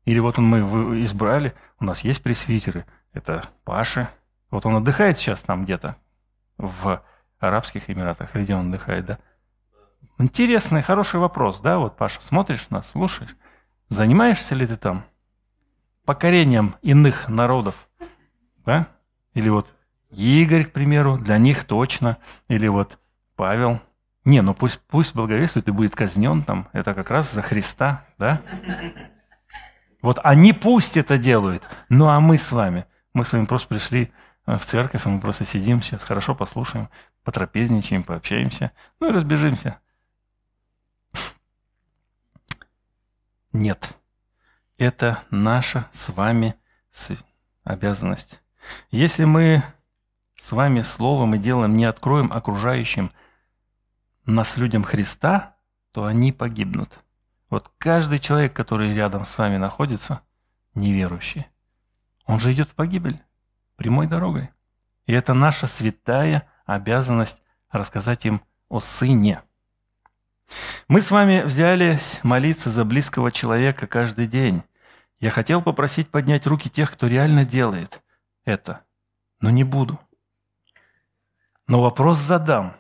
[0.05, 4.09] Или вот он мы избрали, у нас есть пресвитеры, это Паши.
[4.51, 5.97] Вот он отдыхает сейчас там где-то
[6.57, 7.03] в
[7.39, 9.19] Арабских Эмиратах, где он отдыхает, да?
[10.19, 11.79] Интересный, хороший вопрос, да?
[11.79, 13.35] Вот, Паша, смотришь нас, слушаешь?
[13.89, 15.05] Занимаешься ли ты там
[16.05, 17.89] покорением иных народов?
[18.65, 18.89] Да?
[19.35, 19.67] Или вот
[20.11, 22.19] Игорь, к примеру, для них точно.
[22.49, 23.00] Или вот
[23.41, 23.81] Павел
[24.27, 26.69] Не, ну пусть, пусть благовествует и будет казнен там.
[26.75, 28.43] Это как раз за Христа, да?
[30.03, 31.67] Вот они пусть это делают.
[31.89, 34.13] Ну а мы с вами, мы с вами просто пришли
[34.45, 36.91] э, в церковь, и мы просто сидим сейчас, хорошо послушаем,
[37.25, 39.79] потрапезничаем, пообщаемся, ну и разбежимся.
[43.55, 43.89] Нет.
[44.77, 46.57] Это наша с вами
[47.65, 48.43] обязанность.
[48.91, 49.63] Если мы
[50.37, 53.13] с вами словом и делом не откроем окружающим
[54.31, 55.57] нас людям Христа,
[55.93, 56.99] то они погибнут.
[57.49, 60.21] Вот каждый человек, который рядом с вами находится,
[60.75, 61.47] неверующий,
[62.27, 63.21] он же идет в погибель
[63.77, 64.51] прямой дорогой.
[65.07, 69.43] И это наша святая обязанность рассказать им о Сыне.
[70.89, 74.63] Мы с вами взялись молиться за близкого человека каждый день.
[75.19, 78.03] Я хотел попросить поднять руки тех, кто реально делает
[78.45, 78.85] это,
[79.41, 79.99] но не буду.
[81.67, 82.77] Но вопрос задам.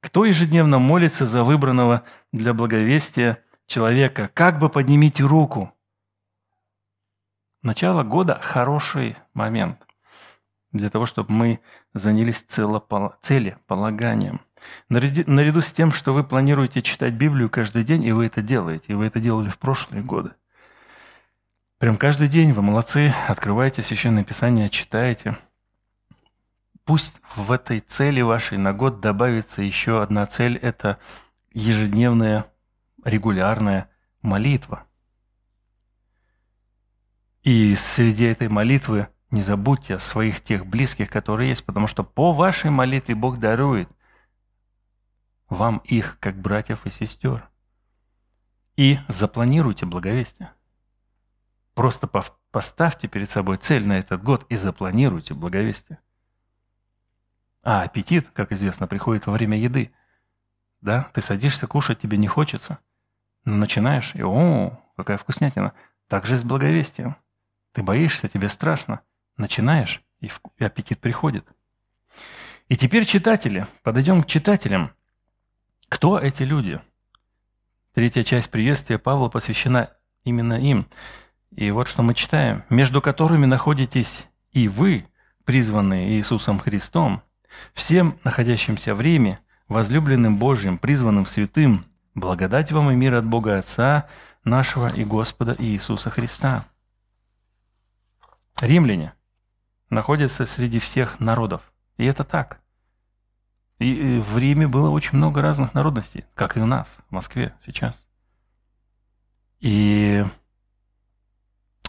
[0.00, 4.30] Кто ежедневно молится за выбранного для благовестия человека?
[4.34, 5.72] Как бы поднимите руку.
[7.62, 9.86] Начало года– хороший момент
[10.72, 11.60] для того, чтобы мы
[11.92, 14.40] занялись целеполаганием.
[14.88, 18.94] Наряду с тем, что вы планируете читать Библию каждый день, и вы это делаете, и
[18.94, 20.30] вы это делали в прошлые годы.
[21.78, 25.36] Прям каждый день вы молодцы, открываете Священное Писание, читаете.
[26.90, 30.98] Пусть в этой цели вашей на год добавится еще одна цель– это
[31.52, 32.46] ежедневная,
[33.04, 33.88] регулярная
[34.22, 34.88] молитва.
[37.44, 42.32] И среди этой молитвы не забудьте о своих тех близких, которые есть, потому что по
[42.32, 43.88] вашей молитве Бог дарует
[45.48, 47.48] вам их, как братьев и сестер.
[48.74, 50.50] И запланируйте благовестие.
[51.74, 52.08] Просто
[52.50, 56.00] поставьте перед собой цель на этот год и запланируйте благовестие.
[57.62, 59.92] А аппетит, как известно, приходит во время еды.
[60.80, 62.78] Да, ты садишься кушать, тебе не хочется.
[63.44, 65.72] Но начинаешь, и о, какая вкуснятина.
[66.08, 67.16] Так же и с благовестием.
[67.72, 69.00] Ты боишься, тебе страшно.
[69.36, 70.30] Начинаешь, и
[70.64, 71.46] аппетит приходит.
[72.68, 73.66] И теперь читатели.
[73.82, 74.92] Подойдем к читателям.
[75.88, 76.80] Кто эти люди?
[77.94, 79.90] Третья часть приветствия Павла посвящена
[80.24, 80.86] именно им.
[81.50, 82.62] И вот что мы читаем.
[82.70, 85.06] «Между которыми находитесь и вы,
[85.44, 87.22] призванные Иисусом Христом,
[87.74, 91.84] всем находящимся в Риме, возлюбленным Божьим, призванным святым,
[92.14, 94.08] благодать вам и мир от Бога Отца
[94.44, 96.66] нашего и Господа Иисуса Христа».
[98.60, 99.14] Римляне
[99.88, 101.72] находятся среди всех народов.
[101.96, 102.60] И это так.
[103.78, 108.06] И в Риме было очень много разных народностей, как и у нас, в Москве сейчас.
[109.60, 110.24] И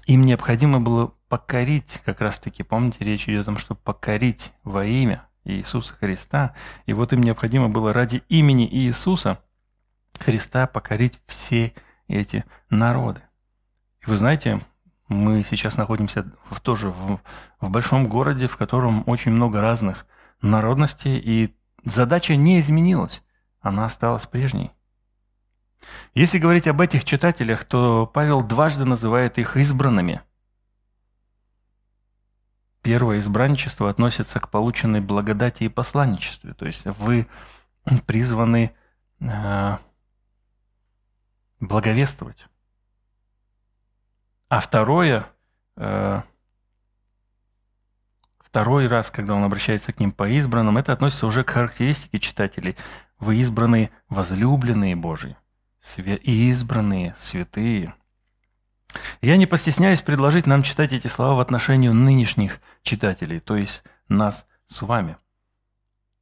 [0.06, 5.28] им необходимо было покорить, как раз-таки, помните, речь идет о том, чтобы покорить во имя
[5.44, 6.54] Иисуса Христа.
[6.86, 9.40] И вот им необходимо было ради имени Иисуса
[10.20, 11.74] Христа покорить все
[12.08, 13.22] эти народы.
[14.06, 14.62] И вы знаете,
[15.08, 17.20] мы сейчас находимся в, тоже в,
[17.60, 20.06] в большом городе, в котором очень много разных
[20.42, 23.22] народностей, и задача не изменилась,
[23.60, 24.72] она осталась прежней.
[26.14, 30.22] Если говорить об этих читателях, то Павел дважды называет их избранными.
[32.82, 37.28] Первое избранничество относится к полученной благодати и посланничестве, то есть вы
[38.08, 38.74] призваны
[39.20, 39.78] э,
[41.60, 42.48] благовествовать.
[44.50, 45.28] А второе,
[45.78, 46.22] э,
[48.52, 52.76] Второй раз, когда он обращается к ним по избранным, это относится уже к характеристике читателей.
[53.18, 55.38] Вы избранные, возлюбленные Божьи,
[55.82, 57.96] свя- избранные, святые.
[59.22, 64.46] Я не постесняюсь предложить нам читать эти слова в отношении нынешних читателей, то есть нас
[64.68, 65.18] с вами.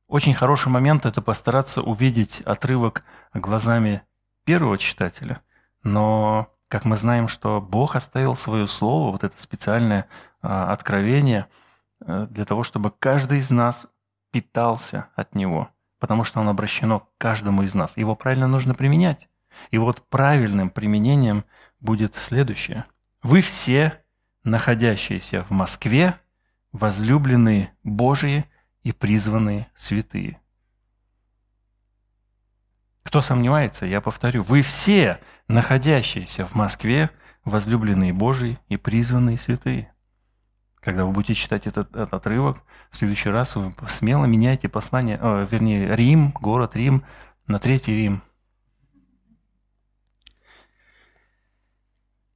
[0.08, 3.03] Очень хороший момент– это постараться увидеть отрывок
[3.34, 4.01] глазами
[4.43, 5.41] первого читателя,
[5.84, 10.08] но как мы знаем, что Бог оставил свое слово, вот это специальное
[10.41, 11.47] а, откровение–
[12.05, 13.88] Э, для того, чтобы каждый из нас
[14.32, 17.95] питался от него, потому что он обращено к каждому из нас.
[17.97, 19.27] Его правильно нужно применять.
[19.71, 21.43] И вот правильным применением
[21.80, 22.86] будет следующее.
[23.22, 24.02] Вы все,
[24.44, 26.15] находящиеся в Москве,
[26.72, 28.46] возлюбленные Божии
[28.84, 30.39] и призванные святые.
[33.04, 37.10] Кто сомневается, я повторю, вы все, находящиеся в Москве,
[37.44, 39.92] возлюбленные Божии и призванные святые.
[40.80, 45.48] Когда вы будете читать этот, этот отрывок, в следующий раз вы смело меняйте послание, э,
[45.50, 47.04] вернее, Рим, город Рим,
[47.48, 48.21] на Третий Рим.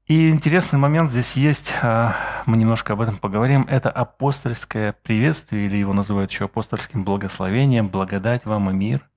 [0.05, 2.13] И интересный момент здесь есть, а,
[2.45, 8.45] мы немножко об этом поговорим, это апостольское приветствие, или его называют еще апостольским благословением, благодать
[8.45, 9.09] вам и мир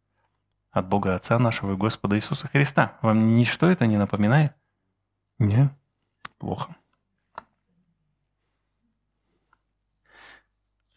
[0.71, 2.99] от Бога Отца нашего и Господа Иисуса Христа.
[3.03, 4.53] Вам ничто это не напоминает?
[5.41, 5.73] Нет?
[6.39, 6.77] Плохо.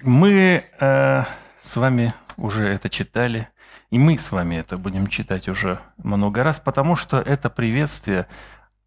[0.04, 1.24] Мы э,
[1.64, 3.50] с вами уже это читали,
[3.90, 8.28] и мы с вами это будем читать уже много раз, потому что это приветствие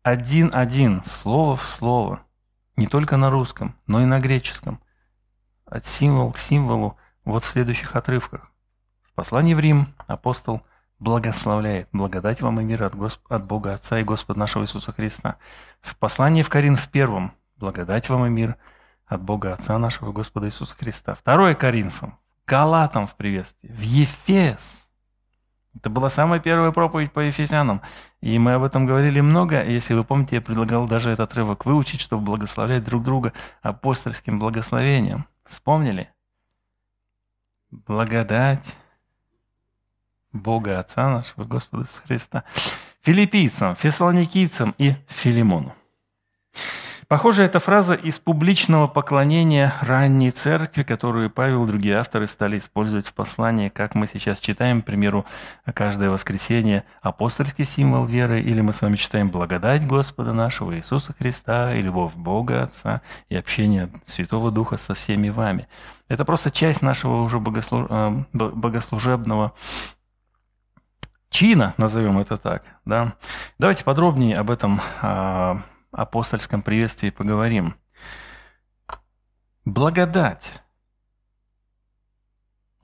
[0.02, 2.20] один-один, слово в слово,
[2.76, 4.80] не только на русском, но и на греческом,
[5.64, 8.50] от символа к символу, вот в следующих отрывках.
[9.02, 10.62] В послании в Рим апостол
[10.98, 13.20] благословляет благодать вам и мир от, Госп...
[13.30, 15.36] от Бога Отца и Господа нашего Иисуса Христа.
[15.80, 18.56] В послании в Коринф в первом благодать вам и мир
[19.06, 21.14] от Бога Отца нашего Господа Иисуса Христа.
[21.14, 24.81] Второе Коринфам, Галатам в приветствии, в Ефес.
[25.74, 27.80] Это была самая первая проповедь по Ефесянам.
[28.20, 29.64] И мы об этом говорили много.
[29.64, 35.26] Если вы помните, я предлагал даже этот отрывок выучить, чтобы благословлять друг друга апостольским благословением.
[35.44, 36.10] Вспомнили?
[37.70, 38.64] Благодать
[40.32, 42.44] Бога Отца нашего Господа Иисуса Христа.
[43.02, 45.74] Филиппийцам, фессалоникийцам и Филимону.
[47.12, 53.06] Похоже, это фраза из публичного поклонения ранней церкви, которую Павел и другие авторы стали использовать
[53.06, 55.26] в послании, как мы сейчас читаем, к примеру,
[55.74, 61.74] каждое воскресенье апостольский символ веры, или мы с вами читаем благодать Господа нашего Иисуса Христа
[61.74, 65.68] и любовь Бога Отца и общение Святого Духа со всеми вами.
[66.08, 69.52] Это просто часть нашего уже э, богослужебного
[71.28, 72.62] чина, назовем это так.
[72.86, 73.12] Да?
[73.58, 75.58] Давайте подробнее об этом а,
[75.92, 77.76] апостольском приветствии поговорим.
[79.64, 80.62] Благодать.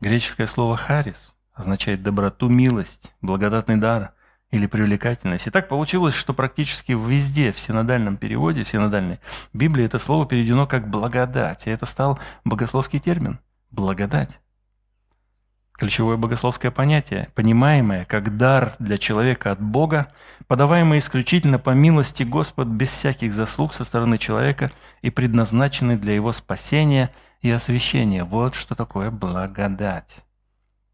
[0.01, 4.15] Греческое слово «харис» означает доброту, милость, благодатный дар
[4.51, 5.47] или привлекательность.
[5.47, 9.19] И так получилось, что практически везде, в синодальном переводе, в синодальной
[9.53, 11.67] Библии это слово переведено как «благодать».
[11.67, 13.41] И это стал богословский термин–
[13.71, 14.41] «благодать».
[15.79, 20.13] Ключевое богословское понятие, понимаемое как дар для человека от Бога,
[20.49, 24.73] подаваемый исключительно по милости Господа без всяких заслуг со стороны человека
[25.03, 28.25] и предназначенный для его спасения и освящения.
[28.25, 30.17] Вот что такое благодать.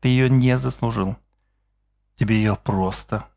[0.01, 1.17] Ты ее не заслужил.
[2.17, 3.29] Тебе ее просто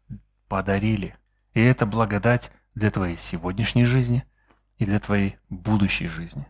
[0.49, 1.15] подарили.
[1.53, 4.25] И это благодать для твоей сегодняшней жизни
[4.79, 6.45] и для твоей будущей жизни.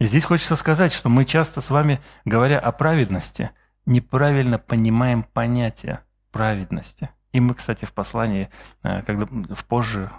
[0.00, 3.50] И здесь хочется сказать, что мы часто с вами, говоря о праведности,
[3.84, 6.00] неправильно понимаем понятие
[6.32, 7.10] праведности.
[7.32, 8.48] И мы, кстати, в послании,
[8.82, 10.10] э, когда в позже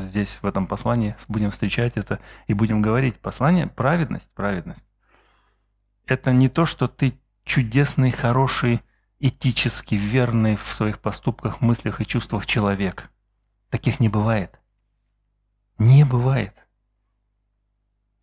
[0.00, 3.20] здесь, в этом послании, будем встречать это и будем говорить.
[3.20, 4.88] Послание– праведность, праведность.
[6.06, 7.12] Это не то, что ты
[7.44, 8.80] чудесный, хороший,
[9.20, 13.10] этически верный в своих поступках, мыслях и чувствах человек.
[13.68, 14.58] Таких не бывает.
[15.78, 16.54] Не бывает.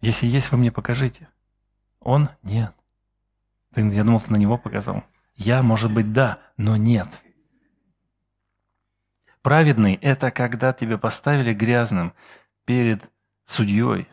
[0.04, 1.30] Если есть, вы мне покажите.
[2.02, 2.76] Он– нет.
[3.74, 5.06] Я думал, ты на него показал.
[5.36, 7.08] Я, может быть, да, но нет.
[9.42, 12.14] Праведный– это когда тебя поставили грязным
[12.66, 13.10] перед
[13.46, 14.10] судьей,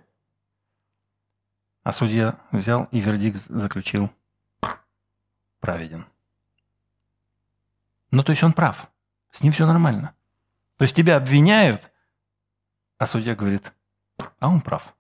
[1.83, 4.13] а судья взял и вердикт заключил
[5.59, 6.07] праведен.
[8.13, 8.89] Ну, то есть он прав.
[9.33, 10.15] С ним все нормально.
[10.77, 11.91] То есть тебя обвиняют,
[12.97, 13.73] а судья говорит,
[14.39, 14.95] а он прав.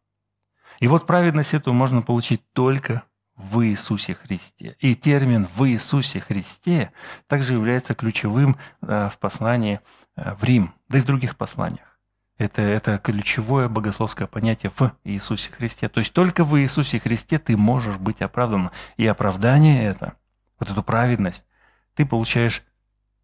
[0.80, 3.04] И вот праведность эту можно получить только
[3.36, 4.76] в Иисусе Христе.
[4.80, 6.92] И термин «в Иисусе Христе»
[7.26, 9.80] также является ключевым э, в послании
[10.16, 11.98] э, в Рим, да и в других посланиях.
[12.38, 15.88] Это, это ключевое богословское понятие в Иисусе Христе.
[15.90, 18.70] То есть только в Иисусе Христе ты можешь быть оправдан.
[18.96, 20.14] И оправдание это,
[20.58, 21.46] вот эту праведность,
[21.94, 22.62] ты получаешь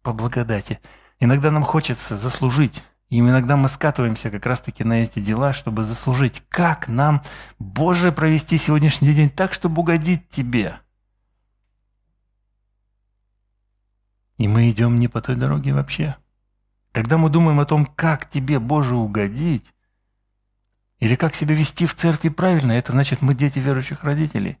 [0.03, 0.79] по благодати.
[1.19, 6.43] Иногда нам хочется заслужить и иногда мы скатываемся как раз-таки на эти дела, чтобы заслужить.
[6.49, 7.23] Как нам,
[7.57, 10.79] Боже, провести сегодняшний день так, чтобы угодить Тебе?
[14.37, 16.17] И мы идем не по той дороге вообще.
[16.91, 19.73] Когда мы думаем о том, как Тебе, Боже, угодить,
[20.99, 24.57] или как себя вести в церкви правильно, это значит, мы дети верующих родителей.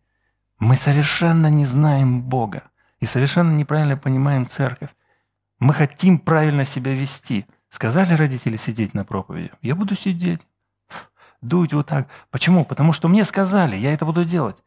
[0.57, 2.63] Мы совершенно не знаем Бога
[2.99, 4.89] и совершенно неправильно понимаем церковь.
[5.59, 7.45] Мы хотим правильно себя вести–
[7.77, 9.51] Сказали родители сидеть на проповеди?
[9.61, 10.47] Я буду сидеть.
[11.43, 12.07] Дуть вот так.
[12.31, 12.65] Почему?
[12.65, 14.57] Потому что мне сказали, я это буду делать.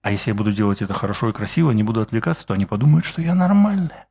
[0.00, 3.04] А если я буду делать это хорошо и красиво, не буду отвлекаться, то они подумают,
[3.04, 4.08] что я нормальная.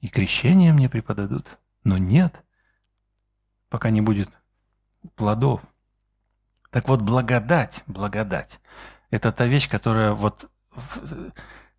[0.00, 1.58] И крещение мне преподадут.
[1.84, 2.42] Но нет,
[3.68, 4.30] пока не будет
[5.14, 5.60] плодов.
[6.70, 8.60] Так вот, благодать, благодать,
[9.10, 10.50] это та вещь, которая вот...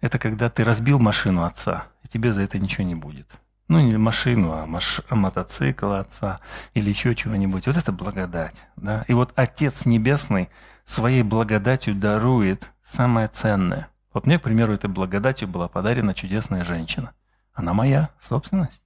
[0.01, 3.27] Это когда ты разбил машину отца, и тебе за это ничего не будет
[3.67, 6.39] ну не машину, а, маш, а мотоцикл отца
[6.73, 7.67] или еще чего-нибудь.
[7.67, 8.55] Вот это благодать.
[8.75, 9.05] Да?
[9.07, 10.49] И вот Отец Небесный
[10.85, 13.87] своей благодатью дарует самое ценное.
[14.13, 17.13] Вот мне, к примеру, этой благодатью была подарена чудесная женщина.
[17.53, 18.83] Она моя собственность.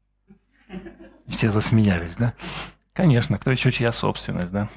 [1.28, 2.34] Все засмеялись, да?
[2.94, 4.70] Конечно, кто еще чья собственность, да?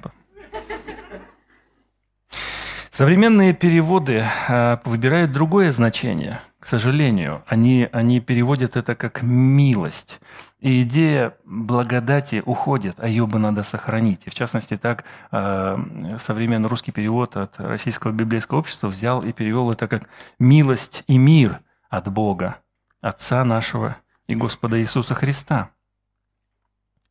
[2.90, 6.40] Современные переводы э, выбирают другое значение.
[6.60, 10.20] К сожалению, они, они переводят это как «милость».
[10.58, 14.22] И идея благодати уходит, а ее бы надо сохранить.
[14.24, 19.70] И в частности, так э, современный русский перевод от Российского библейского общества взял и перевел
[19.70, 20.08] это как
[20.40, 22.56] «милость и мир от Бога,
[23.00, 23.96] Отца нашего
[24.26, 25.70] и Господа Иисуса Христа».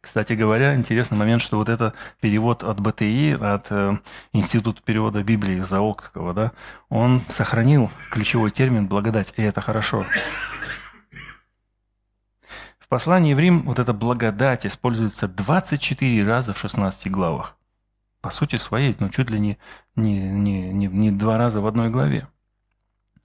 [0.08, 3.97] Кстати говоря, интересный момент, что вот это перевод от БТИ, от э,
[4.32, 6.53] Института перевода Библии Заокского, да,
[6.88, 10.05] он сохранил ключевой термин «благодать», и это хорошо.
[12.80, 17.58] В послании в Рим вот эта благодать используется 24 раза в 16 главах.
[18.22, 19.58] По сути своей, ну, чуть ли не,
[19.97, 22.30] не, не, не, не два раза в одной главе.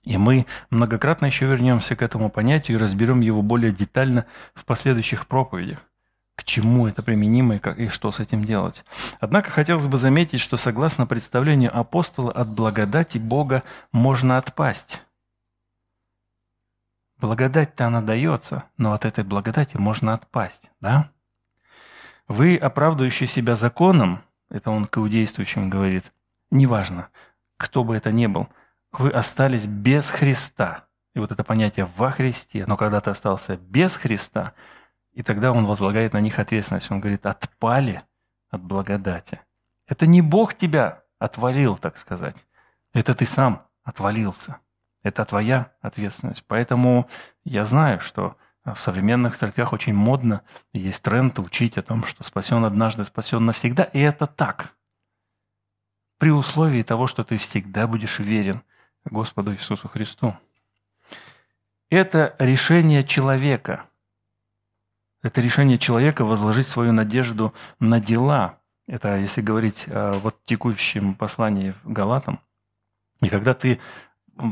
[0.03, 5.27] И мы многократно еще вернемся к этому понятию и разберем его более детально в последующих
[5.27, 5.79] проповедях
[6.35, 8.83] к чему это применимо и, как, и что с этим делать.
[9.19, 15.01] Однако хотелось бы заметить, что согласно представлению апостола от благодати Бога можно отпасть.
[17.17, 21.11] Благодать-то она дается, но от этой благодати можно отпасть, да?
[22.27, 26.11] Вы, оправдывающие себя законом, это он к иудействующим говорит,
[26.51, 27.09] неважно,
[27.57, 28.49] кто бы это ни был,
[28.91, 30.85] вы остались без Христа.
[31.15, 34.53] И вот это понятие «во Христе», но когда ты остался без Христа–
[35.13, 36.89] и тогда он возлагает на них ответственность.
[36.91, 38.03] Он говорит, отпали
[38.49, 39.41] от благодати.
[39.87, 42.35] Это не Бог тебя отвалил, так сказать.
[42.93, 44.57] Это ты сам отвалился.
[45.03, 46.43] Это твоя ответственность.
[46.47, 47.07] Поэтому
[47.43, 50.41] я знаю, что в современных церквях очень модно,
[50.71, 53.83] есть тренд учить о том, что спасен однажды, спасен навсегда.
[53.83, 54.73] И это так.
[56.17, 58.63] При условии того, что ты всегда будешь верен
[59.05, 60.35] Господу Иисусу Христу.
[61.89, 63.85] Это решение человека–
[65.23, 68.59] это решение человека возложить свою надежду на дела.
[68.87, 72.39] Это если говорить о вот текущем послании Галатам.
[73.21, 73.79] И когда ты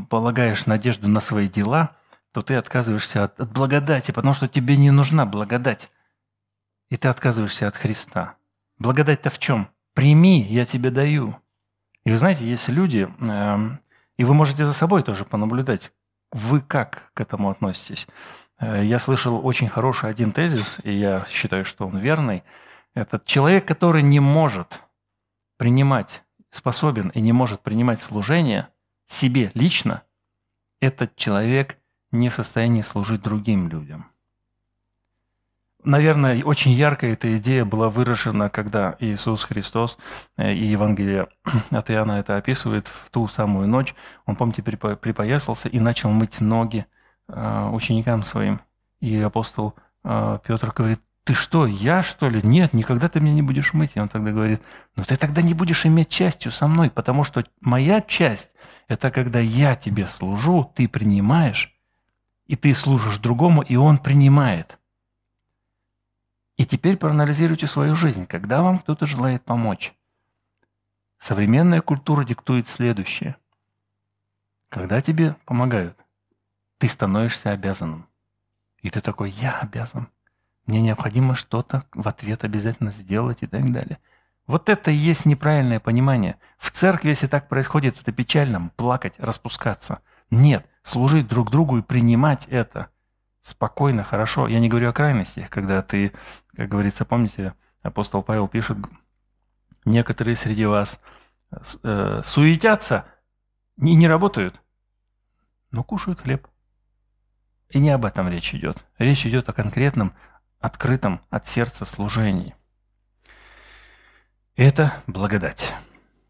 [0.08, 1.96] полагаешь надежду на свои дела,
[2.32, 5.90] то ты отказываешься от, от благодати, потому что тебе не нужна благодать.
[6.88, 8.36] И ты отказываешься от Христа.
[8.78, 9.68] Благодать-то в чем?
[9.92, 11.36] Прими, я тебе даю.
[12.04, 13.78] И вы знаете, есть люди, э,
[14.16, 15.92] и вы можете за собой тоже понаблюдать,
[16.32, 18.06] вы как к этому относитесь.
[18.62, 22.44] Э, я слышал очень хороший один тезис, и я считаю, что он верный.
[22.94, 24.80] Это человек, который не может
[25.58, 28.68] принимать, способен и не может принимать служение
[29.08, 30.02] себе лично,
[30.80, 31.76] этот человек
[32.10, 34.06] не в состоянии служить другим людям.
[35.84, 39.98] Наверное, очень ярко эта идея была выражена, когда Иисус Христос
[40.36, 41.26] э, и Евангелие
[41.70, 43.94] от Иоанна это описывает в ту самую ночь.
[44.24, 46.86] Он, помните, припоясался и начал мыть ноги
[47.28, 48.60] ученикам своим.
[49.00, 52.40] И апостол э, Петр говорит, ты что, я что ли?
[52.42, 53.92] Нет, никогда ты меня не будешь мыть.
[53.94, 54.60] И он тогда говорит,
[54.96, 58.50] ну ты тогда не будешь иметь частью со мной, потому что моя часть–
[58.88, 61.72] это когда я тебе служу, ты принимаешь,
[62.46, 64.78] и ты служишь другому, и он принимает.
[66.56, 69.94] И теперь проанализируйте свою жизнь, когда вам кто-то желает помочь.
[71.18, 73.36] Современная культура диктует следующее.
[74.68, 75.96] Когда тебе помогают?
[76.82, 78.08] Ты становишься обязанным.
[78.80, 80.08] И ты такой, я обязан.
[80.66, 84.00] Мне необходимо что-то в ответ обязательно сделать и так далее.
[84.48, 86.40] Вот это и есть неправильное понимание.
[86.58, 90.00] В церкви, если так происходит, это печально, плакать, распускаться.
[90.28, 92.88] Нет, служить друг другу и принимать это
[93.42, 94.48] спокойно, хорошо.
[94.48, 96.12] Я не говорю о крайностях, когда ты,
[96.56, 98.76] как говорится, помните, апостол Павел пишет,
[99.84, 100.98] некоторые среди вас
[101.84, 103.04] э, суетятся
[103.76, 104.60] и не работают,
[105.70, 106.48] но кушают хлеб.
[107.72, 108.84] И не об этом речь идет.
[108.98, 110.12] Речь идет о конкретном,
[110.60, 112.54] открытом от сердца служении.
[114.56, 115.72] Это благодать.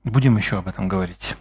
[0.05, 1.35] Будем еще об этом говорить.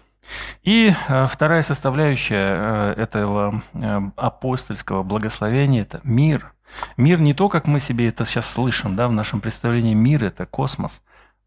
[0.64, 6.54] И э, вторая составляющая э, этого э, апостольского благословения– это мир.
[6.98, 10.48] Мир не то, как мы себе это сейчас слышим, да, в нашем представлении мир– это
[10.48, 11.04] космос,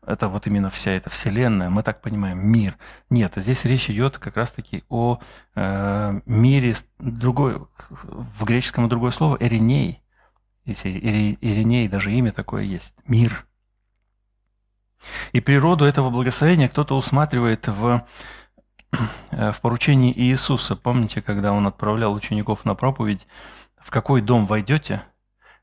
[0.07, 2.77] это вот именно вся эта вселенная, мы так понимаем, мир.
[3.11, 5.21] Нет, здесь речь идет как раз-таки о
[5.55, 10.03] э, мире, другой, в греческом другое слово, эриней.
[10.65, 10.91] Если
[11.41, 13.47] эриней, даже имя такое есть, мир.
[15.33, 18.07] И природу этого благословения кто-то усматривает в,
[19.31, 20.77] э, в поручении Иисуса.
[20.77, 23.27] Помните, когда он отправлял учеников на проповедь,
[23.77, 25.03] в какой дом войдете,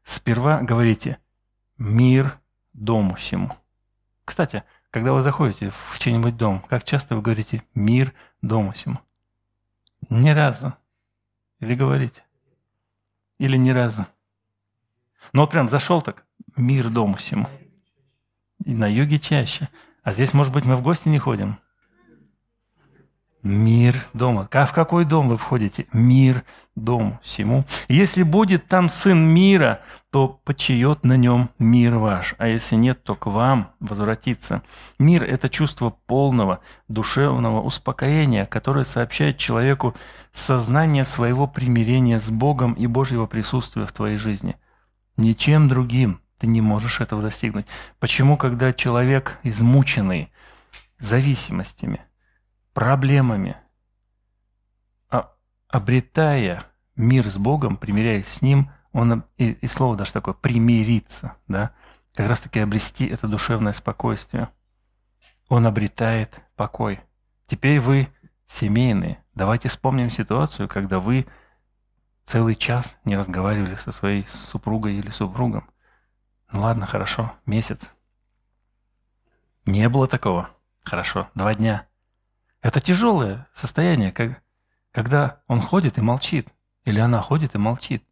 [0.04, 1.18] сперва говорите
[1.78, 2.40] «мир
[2.74, 3.61] дому всему».
[4.32, 8.98] Кстати, когда вы заходите в чей-нибудь дом, как часто вы говорите «мир дому всему»?
[10.10, 10.74] Ни разу.
[11.60, 12.24] Или говорите?
[13.40, 14.08] Или ни разу?
[15.34, 16.24] Ну вот прям зашел так,
[16.56, 17.50] мир дому всему.
[18.64, 19.68] И на юге чаще.
[20.02, 21.60] А здесь, может быть, мы в гости не ходим?
[23.44, 24.48] Мир дома.
[24.52, 25.88] А в какой дом вы входите?
[25.94, 26.44] Мир
[26.76, 27.66] дому всему.
[27.88, 29.82] Если будет там сын мира,
[30.12, 32.36] то почает на нем мир ваш.
[32.38, 34.62] А если нет, то к вам возвратится.
[35.00, 39.96] Мир– это чувство полного душевного успокоения, которое сообщает человеку
[40.34, 44.56] сознание своего примирения с Богом и Божьего присутствия в твоей жизни.
[45.18, 47.66] Ничем другим ты не можешь этого достигнуть.
[48.00, 50.32] Почему, когда человек измученный
[51.00, 52.02] зависимостями–
[52.74, 53.58] проблемами,
[55.10, 55.34] а
[55.68, 56.66] обретая
[56.96, 61.72] мир с Богом, примиряясь с Ним, он, и, и слово даже такое, примириться, да,
[62.14, 64.50] как раз таки обрести это душевное спокойствие.
[65.48, 67.02] Он обретает покой.
[67.48, 68.08] Теперь вы
[68.48, 69.24] семейные.
[69.34, 71.26] Давайте вспомним ситуацию, когда вы
[72.26, 75.70] целый час не разговаривали со своей супругой или супругом.
[76.52, 77.92] Ну ладно, хорошо, месяц.
[79.66, 80.50] Не было такого.
[80.84, 81.88] Хорошо, два дня.
[82.62, 84.42] Это тяжелое состояние, как,
[84.92, 86.48] когда он ходит и молчит,
[86.86, 88.04] или она ходит и молчит.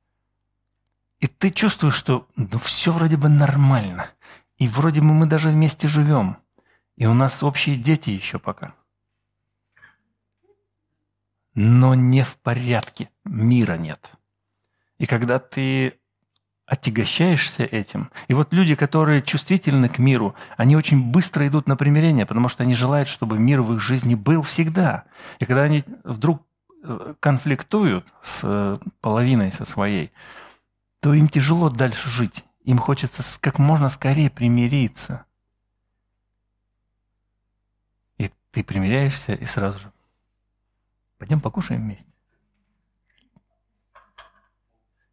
[1.20, 4.10] И ты чувствуешь, что ну, все вроде бы нормально.
[4.58, 6.38] И вроде бы мы даже вместе живем.
[6.96, 8.74] И у нас общие дети еще пока.
[11.54, 13.10] Но не в порядке.
[13.26, 14.12] Мира нет.
[14.98, 16.00] И когда ты
[16.70, 18.12] отягощаешься этим.
[18.28, 22.62] И вот люди, которые чувствительны к миру, они очень быстро идут на примирение, потому что
[22.62, 25.06] они желают, чтобы мир в их жизни был всегда.
[25.40, 26.46] И когда они вдруг
[26.84, 30.12] э, конфликтуют с э, половиной со своей,
[31.00, 32.44] то им тяжело дальше жить.
[32.66, 35.26] Им хочется как можно скорее примириться.
[38.20, 39.92] И ты примиряешься и сразу же
[41.18, 42.06] пойдем покушаем вместе.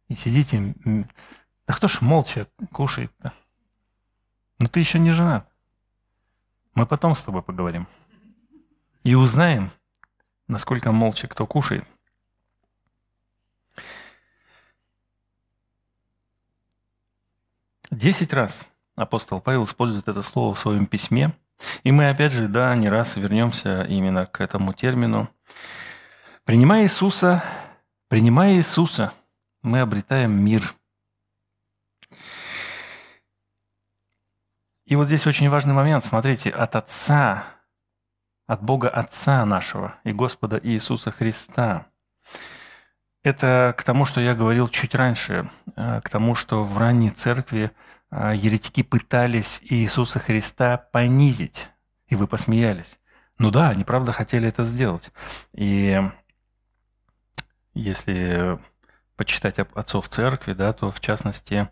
[0.07, 0.75] И сидите
[1.67, 3.33] да кто ж молча кушает-то?
[4.59, 5.51] Ну ты еще не женат.
[6.73, 7.87] Мы потом с тобой поговорим.
[9.03, 9.71] И узнаем,
[10.47, 11.85] насколько молча кто кушает.
[17.91, 18.65] Десять раз
[18.95, 21.33] апостол Павел использует это слово в своем письме.
[21.83, 25.29] И мы опять же, да, не раз вернемся именно к этому термину.
[26.45, 27.43] Принимая Иисуса,
[28.07, 29.13] принимая Иисуса,
[29.63, 30.73] мы обретаем мир–
[34.87, 36.05] И вот здесь очень важный момент.
[36.05, 37.43] Смотрите, от Отца,
[38.47, 41.87] от Бога Отца нашего и Господа Иисуса Христа.
[43.21, 47.71] Это к тому, что я говорил чуть раньше, э, к тому, что в ранней церкви
[48.11, 51.67] э, еретики пытались Иисуса Христа понизить,
[52.07, 52.97] и вы посмеялись.
[53.39, 55.11] Ну да, они правда хотели это сделать.
[55.51, 56.01] И
[57.73, 58.57] если
[59.17, 61.67] почитать отцов церкви, да, то в частности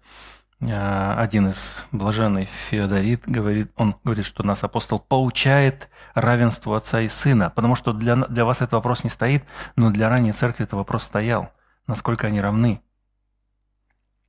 [0.72, 7.49] один из блаженный Феодорит говорит, он говорит, что нас апостол поучает равенству отца и сына,
[7.49, 9.43] потому что для, для вас этот вопрос не стоит,
[9.76, 11.51] но для ранней церкви этот вопрос стоял,
[11.88, 12.82] насколько они равны.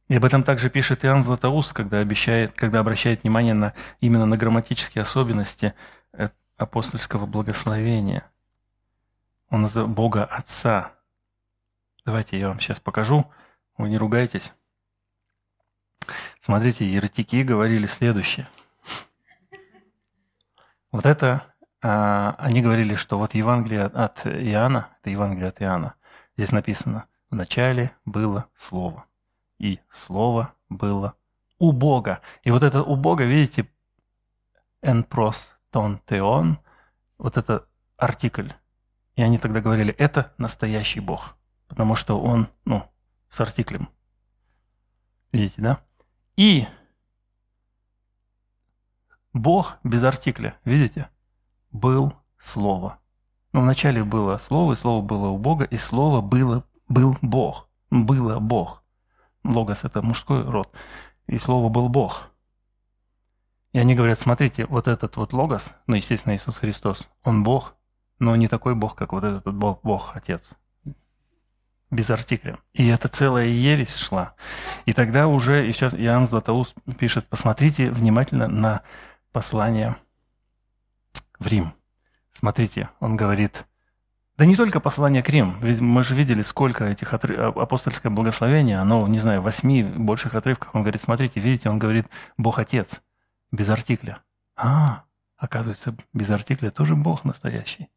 [0.09, 4.37] И об этом также пишет Иоанн Златоуст, когда, обещает, когда обращает внимание на, именно на
[4.37, 5.75] грамматические особенности
[6.13, 8.25] э, апостольского благословения.
[9.51, 10.93] Он называет Бога Отца.
[12.05, 13.27] Давайте я вам сейчас покажу,
[13.79, 14.53] вы не ругайтесь.
[16.41, 18.49] Смотрите, еретики говорили следующее.
[20.93, 21.45] Вот это,
[21.83, 25.95] а, они говорили, что вот Евангелие от Иоанна, это Евангелие от Иоанна,
[26.37, 29.05] здесь написано, в начале было Слово,
[29.59, 31.15] и Слово было
[31.59, 32.21] у Бога.
[32.43, 33.69] И вот это у Бога, видите,
[34.83, 36.59] энпрос тон теон,
[37.19, 38.51] вот это артикль.
[39.17, 41.37] И они тогда говорили, это настоящий Бог,
[41.69, 42.85] потому что он, ну,
[43.29, 43.89] с артиклем.
[45.33, 45.81] Видите, да?
[46.37, 46.67] И
[49.33, 51.09] Бог без артикля, видите,
[51.73, 52.99] был Слово.
[53.53, 57.69] Но ну, вначале было Слово, и Слово было у Бога, и Слово было, был Бог.
[57.91, 58.83] Было Бог.
[59.45, 60.71] Логос– это мужской род.
[61.27, 62.31] И Слово был Бог.
[63.73, 67.77] И они говорят, смотрите, вот этот вот Логос, ну, естественно, Иисус Христос, он Бог,
[68.19, 70.51] но не такой Бог, как вот этот Бог, Бог Отец
[71.91, 72.59] без артикля.
[72.73, 74.35] И это целая ересь шла.
[74.87, 78.83] И тогда уже, и сейчас Иоанн Златоуст пишет, посмотрите внимательно на
[79.33, 79.97] послание
[81.39, 81.73] в Рим.
[82.33, 83.65] Смотрите, он говорит,
[84.37, 87.39] да не только послание к Рим, ведь мы же видели, сколько этих отрыв...
[87.39, 90.75] А, апостольское благословение, оно, не знаю, восьми больших отрывках.
[90.75, 92.07] Он говорит, смотрите, видите, он говорит,
[92.37, 93.01] Бог Отец,
[93.51, 94.19] без артикля.
[94.57, 95.05] А,
[95.39, 97.89] оказывается, без артикля тоже Бог настоящий.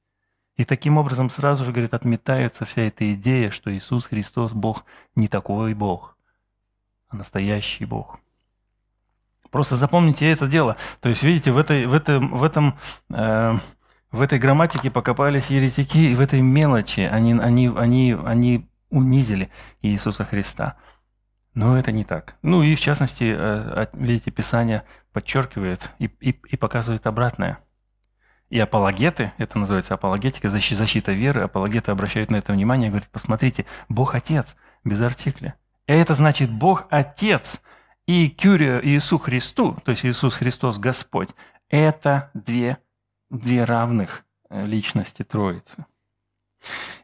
[0.59, 4.83] И таким образом сразу же, говорит, отметается вся эта идея, что Иисус Христос Бог
[5.15, 6.17] не такой Бог,
[7.07, 8.19] а настоящий Бог.
[9.51, 10.75] Просто запомните это дело.
[10.99, 12.77] То есть, видите, в, этой, в, этом, в, этом,
[13.09, 13.55] э,
[14.11, 19.49] в этой грамматике покопались еретики, и в этой мелочи они, они, они, они унизили
[19.81, 20.75] Иисуса Христа.
[21.53, 22.35] Но это не так.
[22.41, 24.83] Ну и в частности, э, видите, Писание
[25.13, 27.59] подчеркивает и, и, и показывает обратное.
[28.49, 33.65] И апологеты, это называется апологетика, защита веры, апологеты обращают на это внимание и говорят, посмотрите,
[33.89, 35.55] Бог Отец, без артикля.
[35.87, 37.59] И это значит Бог Отец
[38.07, 41.29] и Кюрия Иисус Христу, то есть Иисус Христос Господь,
[41.69, 42.77] это две,
[43.29, 45.85] две равных э, личности Троицы.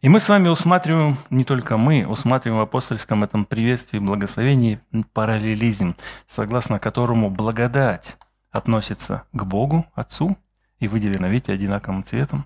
[0.02, 4.80] И мы с вами усматриваем, не только мы, усматриваем в апостольском этом приветствии, благословении
[5.14, 5.96] параллелизм,
[6.28, 8.18] согласно которому благодать
[8.52, 10.38] относится к Богу, Отцу,
[10.86, 12.45] и выделена, видите, одинаковым цветом.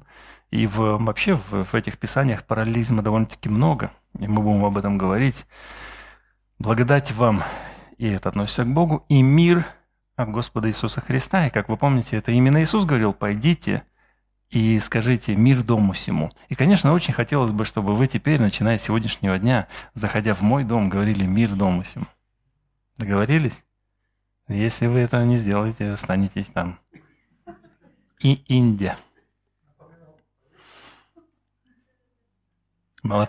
[0.52, 4.98] И в, вообще в, в этих писаниях параллелизма довольно-таки много, и мы будем об этом
[4.98, 5.46] говорить.
[6.58, 7.44] Благодать вам
[8.00, 9.66] и это относится к Богу, и мир
[10.16, 11.48] от Господа Иисуса Христа.
[11.48, 13.84] И как вы помните, это именно Иисус говорил, пойдите
[14.50, 16.32] и скажите мир дому всему.
[16.48, 20.64] И, конечно, очень хотелось бы, чтобы вы теперь, начиная с сегодняшнего дня, заходя в мой
[20.64, 22.06] дом, говорили мир дому всему.
[22.98, 23.64] Договорились?
[24.48, 26.80] Если вы этого не сделаете, останетесь там.
[28.20, 28.98] И Индия.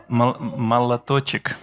[0.08, 1.56] Молоточек.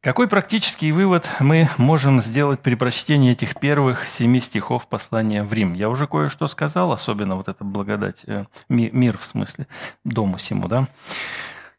[0.00, 5.74] Какой практический вывод мы можем сделать при прочтении этих первых семи стихов послания в Рим?
[5.74, 9.68] Я уже кое-что сказал, особенно вот эта благодать, э, мир в смысле,
[10.04, 10.88] дому всему, да?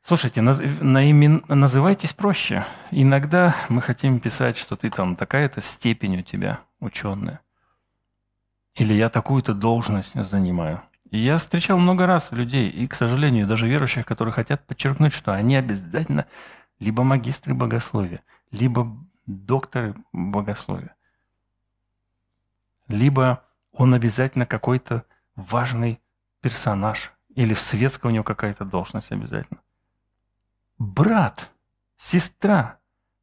[0.01, 2.65] Слушайте, наз, наимен, называйтесь проще.
[2.91, 7.41] Иногда мы хотим писать, что ты там такая-то степень у тебя ученая.
[8.76, 10.82] Или я такую-то должность занимаю.
[11.11, 15.32] И я встречал много раз людей, и, к сожалению, даже верующих, которые хотят подчеркнуть, что
[15.32, 16.26] они обязательно
[16.80, 18.88] либо магистры богословия, либо
[19.28, 20.95] докторы богословия,
[22.88, 25.05] либо он обязательно какой-то
[25.36, 26.01] важный
[26.41, 29.61] персонаж, или в светской у него какая-то должность обязательно.
[30.80, 31.51] Брат,
[31.97, 32.80] сестра,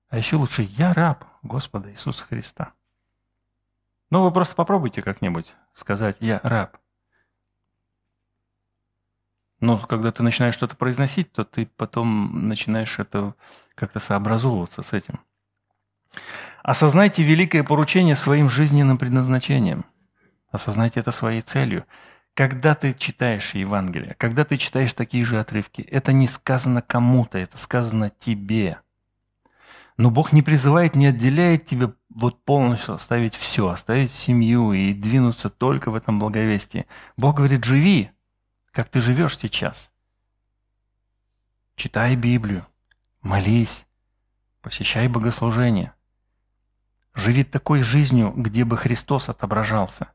[0.09, 2.73] а еще лучше я раб Господа Иисуса Христа.
[4.11, 6.77] Ну, вы просто попробуйте как-нибудь сказать «я раб».
[9.61, 13.35] Но когда ты начинаешь что-то произносить, то ты потом начинаешь это
[13.75, 15.21] как-то сообразовываться с этим.
[16.63, 19.85] Осознайте великое поручение своим жизненным предназначением.
[20.51, 21.85] Осознайте это своей целью.
[22.35, 27.59] Когда ты читаешь Евангелие, когда ты читаешь такие же отрывки, это не сказано кому-то, это
[27.59, 28.79] сказано тебе.
[30.01, 35.51] Но Бог не призывает, не отделяет тебя вот полностью оставить все, оставить семью и двинуться
[35.51, 36.87] только в этом благовестии.
[37.19, 38.11] Бог говорит, живи,
[38.73, 39.93] как ты живешь сейчас.
[41.77, 42.67] Читай Библию,
[43.21, 43.85] молись,
[44.63, 45.93] посещай богослужение.
[47.13, 50.09] Живи такой жизнью, где бы Христос отображался.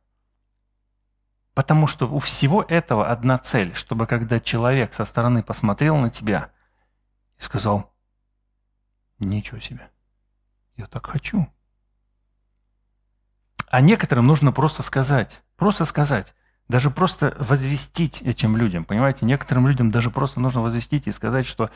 [1.54, 6.50] Потому что у всего этого одна цель, чтобы когда человек со стороны посмотрел на тебя
[7.38, 7.95] и сказал,
[9.20, 9.90] ничего себе,
[10.76, 11.48] я так хочу.
[13.68, 16.34] А некоторым нужно просто сказать, просто сказать,
[16.68, 21.70] даже просто возвестить этим людям, понимаете, некоторым людям даже просто нужно возвестить и сказать, что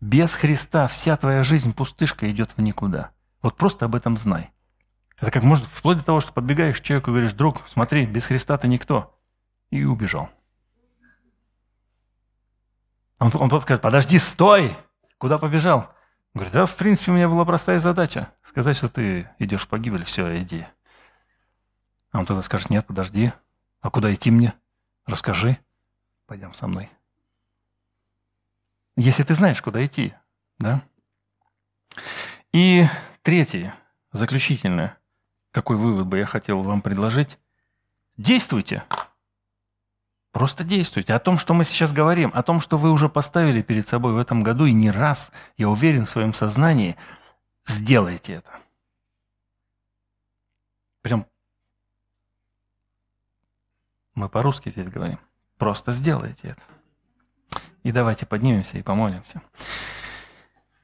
[0.00, 3.10] без Христа вся твоя жизнь пустышка идет в никуда.
[3.42, 4.50] Вот просто об этом знай.
[5.18, 8.26] Это как может вплоть до того, что подбегаешь к человеку и говоришь, друг, смотри, без
[8.26, 9.18] Христа ты никто.
[9.70, 10.30] И убежал.
[13.18, 14.76] Он, он тот скажет, подожди, стой!
[15.18, 15.95] Куда побежал?
[16.36, 18.30] Говорит, да, в принципе, у меня была простая задача.
[18.42, 20.66] Сказать, что ты идешь в погибель, все, иди.
[22.12, 23.32] А он тогда скажет, нет, подожди,
[23.80, 24.52] а куда идти мне?
[25.06, 25.56] Расскажи.
[26.26, 26.90] Пойдем со мной.
[28.96, 30.12] Если ты знаешь, куда идти,
[30.58, 30.82] да?
[32.52, 32.84] И
[33.22, 33.74] третье,
[34.12, 34.98] заключительное,
[35.52, 37.38] какой вывод бы я хотел вам предложить.
[38.18, 38.84] Действуйте.
[40.36, 41.14] Просто действуйте.
[41.14, 44.18] О том, что мы сейчас говорим, о том, что вы уже поставили перед собой в
[44.18, 46.94] этом году, и не раз, я уверен в своем сознании,
[47.64, 48.50] сделайте это.
[51.00, 51.24] Прям
[54.14, 55.18] мы по-русски здесь говорим.
[55.56, 57.60] Просто сделайте это.
[57.82, 59.40] И давайте поднимемся и помолимся.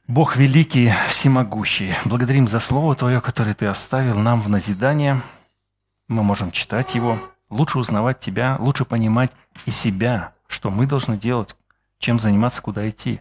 [0.06, 5.20] Бог великий, всемогущий, благодарим за Слово Твое, которое Ты оставил нам в назидание.
[6.08, 7.18] Мы можем читать его,
[7.52, 9.30] лучше узнавать Тебя, лучше понимать
[9.66, 11.56] и себя, что мы должны делать,
[11.98, 13.20] чем заниматься, куда идти.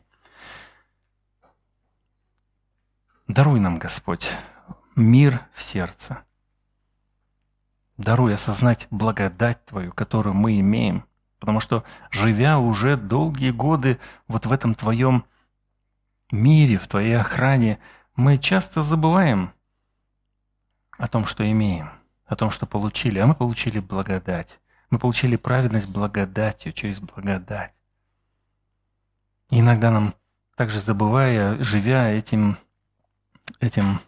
[3.27, 4.29] Даруй нам, Господь,
[4.95, 6.23] мир в сердце–
[8.01, 11.05] Даруй осознать благодать Твою, которую мы имеем.
[11.39, 15.23] Потому что, живя уже долгие годы вот в этом Твоем
[16.32, 17.79] мире, в Твоей охране,
[18.15, 19.51] мы часто забываем
[20.97, 21.91] о том, что имеем,
[22.32, 23.19] о том, что получили.
[23.19, 24.57] А мы получили благодать.
[24.89, 27.73] Мы получили праведность благодатью, через благодать.
[29.49, 30.15] И иногда нам,
[30.55, 32.57] также забывая, живя этим,
[33.59, 33.99] этим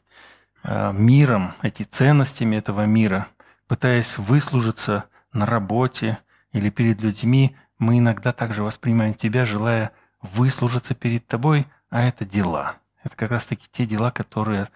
[0.64, 3.28] э, миром, эти ценностями этого мира,
[3.68, 5.04] пытаясь выслужиться
[5.34, 6.18] на работе
[6.54, 12.78] или перед людьми, мы иногда также воспринимаем тебя, желая выслужиться перед тобой, а это дела.
[13.04, 14.70] Это как раз-таки те дела, которые,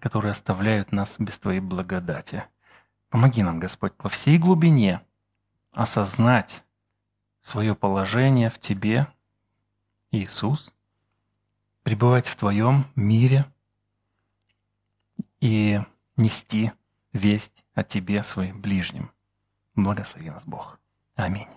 [0.00, 2.44] которые оставляют нас без Твоей благодати.
[3.12, 5.02] Помоги нам, Господь, во всей глубине–
[5.72, 6.62] осознать
[7.42, 9.06] свое положение в Тебе,
[10.12, 10.72] Иисус,
[11.82, 13.44] пребывать в Твоем мире
[15.40, 15.82] и
[16.16, 16.72] нести
[17.12, 19.12] весть о Тебе своим ближним.
[19.76, 20.80] Благослови нас Бог.
[21.14, 21.48] Аминь.